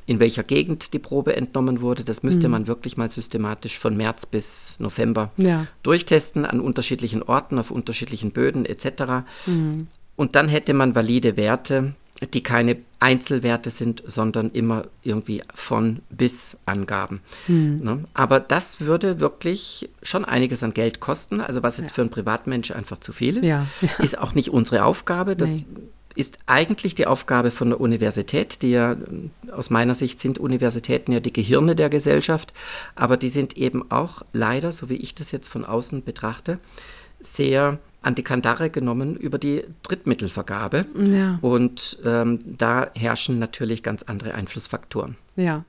in 0.07 0.21
welcher 0.21 0.43
Gegend 0.43 0.93
die 0.93 0.99
Probe 0.99 1.35
entnommen 1.35 1.81
wurde. 1.81 2.05
Das 2.05 2.23
müsste 2.23 2.49
mhm. 2.49 2.53
man 2.53 2.67
wirklich 2.67 2.99
mal 2.99 3.09
systematisch 3.09 3.79
von 3.79 3.97
März 3.97 4.27
bis 4.27 4.79
November 4.79 5.31
ja. 5.39 5.67
durchtesten 5.83 6.45
an 6.45 6.61
unterschiedlichen 6.61 7.23
Orten, 7.23 7.59
auf 7.59 7.71
unterschiedlichen 7.71 8.33
Böden 8.33 8.67
etc. 8.67 9.25
Mhm. 9.47 9.87
Und 10.17 10.37
dann 10.37 10.49
hätte 10.49 10.75
man 10.75 10.95
valide 10.95 11.39
Werte, 11.39 11.95
die 12.33 12.43
keine 12.43 12.77
Einzelwerte 13.01 13.71
sind, 13.71 14.03
sondern 14.07 14.51
immer 14.51 14.85
irgendwie 15.03 15.43
von 15.55 16.01
bis 16.09 16.57
Angaben. 16.65 17.21
Hm. 17.47 17.81
Ne? 17.81 18.05
Aber 18.15 18.41
das 18.41 18.81
würde 18.81 19.21
wirklich 19.21 19.91
schon 20.03 20.25
einiges 20.25 20.63
an 20.63 20.73
Geld 20.73 21.01
kosten. 21.01 21.41
Also 21.41 21.63
was 21.63 21.77
jetzt 21.77 21.91
ja. 21.91 21.95
für 21.97 22.01
einen 22.03 22.11
Privatmensch 22.11 22.71
einfach 22.71 23.01
zu 23.01 23.13
viel 23.13 23.39
ist, 23.39 23.47
ja. 23.47 23.67
ist 23.99 24.19
auch 24.19 24.35
nicht 24.35 24.51
unsere 24.51 24.85
Aufgabe. 24.85 25.37
Das 25.37 25.57
nee. 25.57 25.67
ist 26.15 26.39
eigentlich 26.47 26.95
die 26.95 27.07
Aufgabe 27.07 27.51
von 27.51 27.71
der 27.71 27.81
Universität, 27.81 28.63
die 28.63 28.71
ja 28.71 28.97
aus 29.53 29.69
meiner 29.69 29.95
Sicht 29.95 30.19
sind 30.19 30.39
Universitäten 30.39 31.13
ja 31.13 31.21
die 31.21 31.33
Gehirne 31.33 31.77
der 31.77 31.91
Gesellschaft, 31.91 32.55
aber 32.95 33.19
die 33.19 33.29
sind 33.29 33.57
eben 33.57 33.91
auch 33.91 34.23
leider, 34.33 34.73
so 34.73 34.89
wie 34.89 34.97
ich 34.97 35.15
das 35.15 35.31
jetzt 35.31 35.49
von 35.49 35.65
außen 35.65 36.05
betrachte, 36.05 36.59
sehr 37.21 37.79
an 38.05 38.15
die 38.15 38.23
Kandare 38.23 38.71
genommen 38.71 39.17
über 39.17 39.39
die 39.39 39.65
Drittmittelvergabe. 39.83 40.87
Ja. 40.97 41.39
Und 41.41 41.99
ähm, 42.05 42.39
da 42.45 42.89
herrschen 42.95 43.39
natürlich 43.39 43.83
ganz 43.83 44.03
andere 44.03 44.35
Einflussfaktoren. 44.35 45.17
Ja. 45.37 45.65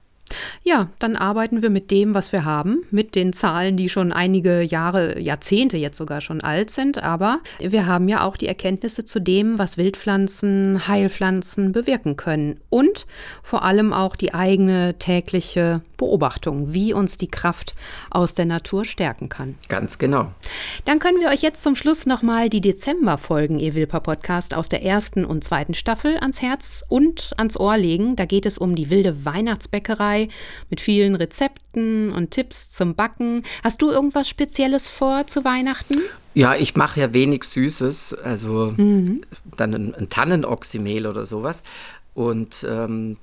Ja, 0.63 0.89
dann 0.97 1.15
arbeiten 1.15 1.61
wir 1.61 1.69
mit 1.69 1.91
dem, 1.91 2.13
was 2.13 2.31
wir 2.31 2.45
haben, 2.45 2.83
mit 2.89 3.13
den 3.13 3.33
Zahlen, 3.33 3.77
die 3.77 3.89
schon 3.89 4.11
einige 4.11 4.61
Jahre, 4.61 5.19
Jahrzehnte 5.19 5.77
jetzt 5.77 5.97
sogar 5.97 6.21
schon 6.21 6.41
alt 6.41 6.71
sind. 6.71 7.03
Aber 7.03 7.39
wir 7.59 7.85
haben 7.85 8.07
ja 8.07 8.23
auch 8.23 8.35
die 8.35 8.47
Erkenntnisse 8.47 9.05
zu 9.05 9.19
dem, 9.19 9.59
was 9.59 9.77
Wildpflanzen, 9.77 10.87
Heilpflanzen 10.87 11.71
bewirken 11.71 12.15
können. 12.17 12.59
Und 12.69 13.05
vor 13.43 13.63
allem 13.63 13.93
auch 13.93 14.15
die 14.15 14.33
eigene 14.33 14.97
tägliche 14.97 15.81
Beobachtung, 15.97 16.73
wie 16.73 16.93
uns 16.93 17.17
die 17.17 17.29
Kraft 17.29 17.75
aus 18.09 18.33
der 18.33 18.45
Natur 18.45 18.85
stärken 18.85 19.29
kann. 19.29 19.55
Ganz 19.69 19.99
genau. 19.99 20.31
Dann 20.85 20.99
können 20.99 21.19
wir 21.19 21.29
euch 21.29 21.41
jetzt 21.41 21.61
zum 21.61 21.75
Schluss 21.75 22.07
nochmal 22.07 22.49
die 22.49 22.61
Dezemberfolgen 22.61 23.59
Evilpa 23.59 23.99
Podcast 23.99 24.55
aus 24.55 24.69
der 24.69 24.83
ersten 24.83 25.25
und 25.25 25.43
zweiten 25.43 25.75
Staffel 25.75 26.17
ans 26.17 26.41
Herz 26.41 26.83
und 26.89 27.33
ans 27.37 27.57
Ohr 27.57 27.77
legen. 27.77 28.15
Da 28.15 28.25
geht 28.25 28.47
es 28.47 28.57
um 28.57 28.75
die 28.75 28.89
wilde 28.89 29.25
Weihnachtsbäckerei 29.25 30.14
dabei 30.15 30.29
mit 30.69 30.81
vielen 30.81 31.15
Rezepten 31.15 32.11
und 32.11 32.31
Tipps 32.31 32.71
zum 32.71 32.95
Backen. 32.95 33.43
Hast 33.63 33.81
du 33.81 33.91
irgendwas 33.91 34.27
Spezielles 34.29 34.89
vor 34.89 35.27
zu 35.27 35.43
Weihnachten? 35.43 36.01
Ja, 36.33 36.55
ich 36.55 36.75
mache 36.75 36.99
ja 36.99 37.13
wenig 37.13 37.43
Süßes, 37.45 38.15
also 38.23 38.73
mhm. 38.75 39.21
dann 39.55 39.73
ein, 39.73 39.95
ein 39.95 40.09
Tannenoxymehl 40.09 41.07
oder 41.07 41.25
sowas. 41.25 41.63
Und 42.13 42.65
ähm, 42.69 43.17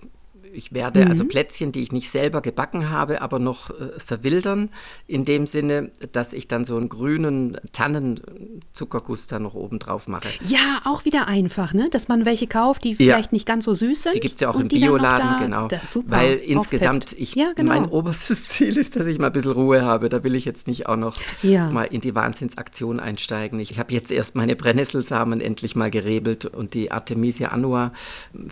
ich 0.53 0.73
werde 0.73 1.01
also 1.01 1.07
mhm. 1.07 1.11
also 1.11 1.25
Plätzchen, 1.25 1.73
die 1.73 1.81
ich 1.81 1.93
nicht 1.93 2.11
selber 2.11 2.41
gebacken 2.41 2.91
habe, 2.91 3.23
aber 3.23 3.39
noch 3.39 3.71
äh, 3.71 3.99
verwildern, 3.99 4.69
in 5.07 5.25
dem 5.25 5.47
Sinne, 5.47 5.91
dass 6.13 6.33
ich 6.33 6.49
dann 6.49 6.65
so 6.65 6.77
einen 6.77 6.89
grünen 6.89 7.59
Tannenzuckerguss 7.73 9.27
da 9.27 9.39
noch 9.39 9.55
oben 9.55 9.79
drauf 9.79 10.09
mache. 10.09 10.29
Ja, 10.47 10.83
auch 10.85 11.05
wieder 11.05 11.29
einfach, 11.29 11.73
ne? 11.75 11.89
dass 11.91 12.09
man 12.09 12.25
welche 12.25 12.47
kauft, 12.47 12.85
die 12.85 12.91
ja. 12.91 12.97
vielleicht 12.97 13.33
nicht 13.33 13.47
ganz 13.47 13.65
so 13.65 13.75
süß 13.75 14.03
sind. 14.03 14.15
Die 14.15 14.21
gibt 14.21 14.35
es 14.35 14.41
ja 14.41 14.51
auch 14.51 14.59
im 14.59 14.69
Bioladen, 14.69 15.39
genau. 15.39 15.69
Da, 15.69 15.81
super, 15.85 16.11
Weil 16.11 16.35
insgesamt, 16.37 17.13
ich, 17.13 17.35
ja, 17.35 17.53
genau. 17.55 17.69
mein 17.71 17.87
oberstes 17.87 18.47
Ziel 18.49 18.77
ist, 18.77 18.97
dass 18.97 19.07
ich 19.07 19.19
mal 19.19 19.29
ein 19.29 19.33
bisschen 19.33 19.53
Ruhe 19.53 19.83
habe. 19.83 20.09
Da 20.09 20.25
will 20.25 20.35
ich 20.35 20.45
jetzt 20.45 20.67
nicht 20.67 20.87
auch 20.87 20.97
noch 20.97 21.17
ja. 21.43 21.71
mal 21.71 21.85
in 21.85 22.01
die 22.01 22.15
Wahnsinnsaktion 22.15 23.01
einsteigen. 23.01 23.59
Ich 23.61 23.79
habe 23.79 23.93
jetzt 23.93 24.11
erst 24.11 24.35
meine 24.35 24.57
Brennnesselsamen 24.57 25.41
endlich 25.41 25.77
mal 25.77 25.91
gerebelt 25.91 26.45
und 26.45 26.75
die 26.75 26.91
Artemisia 26.91 27.49
annua 27.49 27.93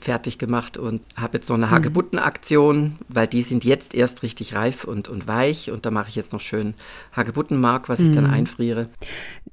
fertig 0.00 0.38
gemacht 0.38 0.76
und 0.76 1.02
habe 1.16 1.38
jetzt 1.38 1.46
so 1.46 1.54
eine 1.54 1.70
Hacke 1.70 1.89
Hagebuttenaktion, 1.90 2.98
weil 3.08 3.26
die 3.26 3.42
sind 3.42 3.64
jetzt 3.64 3.94
erst 3.94 4.22
richtig 4.22 4.54
reif 4.54 4.84
und, 4.84 5.08
und 5.08 5.26
weich 5.26 5.70
und 5.70 5.84
da 5.84 5.90
mache 5.90 6.08
ich 6.08 6.16
jetzt 6.16 6.32
noch 6.32 6.40
schön 6.40 6.74
Hagebuttenmark, 7.12 7.88
was 7.88 8.00
ich 8.00 8.10
mm. 8.10 8.12
dann 8.12 8.26
mhm. 8.28 8.32
einfriere. 8.32 8.88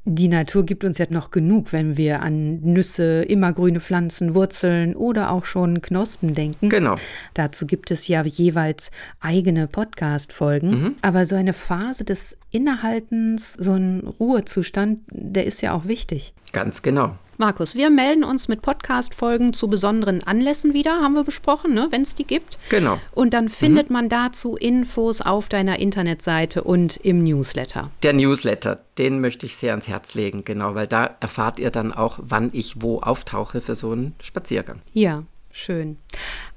Die 0.05 0.27
Natur 0.27 0.65
gibt 0.65 0.85
uns 0.85 0.99
ja 0.99 1.05
noch 1.09 1.31
genug, 1.31 1.73
wenn 1.73 1.97
wir 1.97 2.21
an 2.21 2.61
Nüsse, 2.61 3.23
immergrüne 3.23 3.79
Pflanzen, 3.79 4.35
Wurzeln 4.35 4.95
oder 4.95 5.31
auch 5.31 5.45
schon 5.45 5.81
Knospen 5.81 6.33
denken. 6.33 6.69
Genau. 6.69 6.95
Dazu 7.33 7.65
gibt 7.65 7.91
es 7.91 8.07
ja 8.07 8.23
jeweils 8.23 8.91
eigene 9.19 9.67
Podcast-Folgen. 9.67 10.69
Mhm. 10.69 10.95
Aber 11.01 11.25
so 11.25 11.35
eine 11.35 11.53
Phase 11.53 12.05
des 12.05 12.37
Innehaltens, 12.51 13.53
so 13.53 13.73
ein 13.73 14.07
Ruhezustand, 14.19 15.01
der 15.11 15.45
ist 15.45 15.61
ja 15.61 15.73
auch 15.73 15.85
wichtig. 15.85 16.33
Ganz 16.53 16.81
genau. 16.81 17.17
Markus, 17.39 17.75
wir 17.75 17.91
melden 17.91 18.23
uns 18.23 18.47
mit 18.47 18.63
Podcast-Folgen 18.63 19.53
zu 19.53 19.67
besonderen 19.67 20.23
Anlässen 20.25 20.73
wieder, 20.73 21.01
haben 21.03 21.13
wir 21.13 21.23
besprochen, 21.23 21.75
ne, 21.75 21.87
wenn 21.91 22.01
es 22.01 22.15
die 22.15 22.23
gibt. 22.23 22.57
Genau. 22.69 22.99
Und 23.13 23.35
dann 23.35 23.49
findet 23.49 23.89
mhm. 23.89 23.93
man 23.93 24.09
dazu 24.09 24.55
Infos 24.55 25.21
auf 25.21 25.47
deiner 25.47 25.77
Internetseite 25.77 26.63
und 26.63 26.97
im 26.97 27.23
Newsletter. 27.23 27.91
Der 28.01 28.13
Newsletter, 28.13 28.79
den 28.97 29.21
möchte 29.21 29.45
ich 29.45 29.55
sehr 29.55 29.73
ans 29.73 29.87
Herz 29.87 30.15
legen, 30.15 30.45
genau, 30.45 30.73
weil 30.73 30.87
da 30.87 31.15
erfahrt 31.19 31.59
ihr 31.59 31.69
dann 31.69 31.93
auch, 31.93 32.17
wann 32.23 32.49
ich 32.53 32.81
wo 32.81 33.01
auftauche 33.01 33.61
für 33.61 33.75
so 33.75 33.91
einen 33.91 34.15
Spaziergang. 34.19 34.81
Ja, 34.93 35.19
schön. 35.51 35.99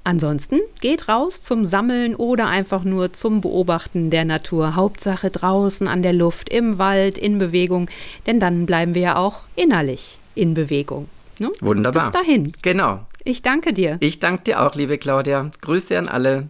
Ansonsten 0.03 0.61
geht 0.81 1.07
raus 1.07 1.43
zum 1.43 1.63
Sammeln 1.63 2.15
oder 2.15 2.47
einfach 2.47 2.83
nur 2.83 3.13
zum 3.13 3.41
Beobachten 3.41 4.09
der 4.09 4.25
Natur. 4.25 4.75
Hauptsache 4.75 5.29
draußen 5.29 5.87
an 5.87 6.01
der 6.01 6.13
Luft, 6.13 6.49
im 6.49 6.79
Wald, 6.79 7.19
in 7.19 7.37
Bewegung, 7.37 7.87
denn 8.25 8.39
dann 8.39 8.65
bleiben 8.65 8.95
wir 8.95 9.01
ja 9.03 9.15
auch 9.17 9.41
innerlich 9.55 10.17
in 10.35 10.53
Bewegung. 10.53 11.07
Ne? 11.39 11.51
Wunderbar. 11.59 12.11
Bis 12.11 12.11
dahin. 12.11 12.51
Genau. 12.61 13.05
Ich 13.23 13.41
danke 13.41 13.73
dir. 13.73 13.97
Ich 13.99 14.19
danke 14.19 14.43
dir 14.43 14.61
auch, 14.61 14.75
liebe 14.75 14.97
Claudia. 14.97 15.51
Grüße 15.61 15.97
an 15.97 16.07
alle. 16.07 16.49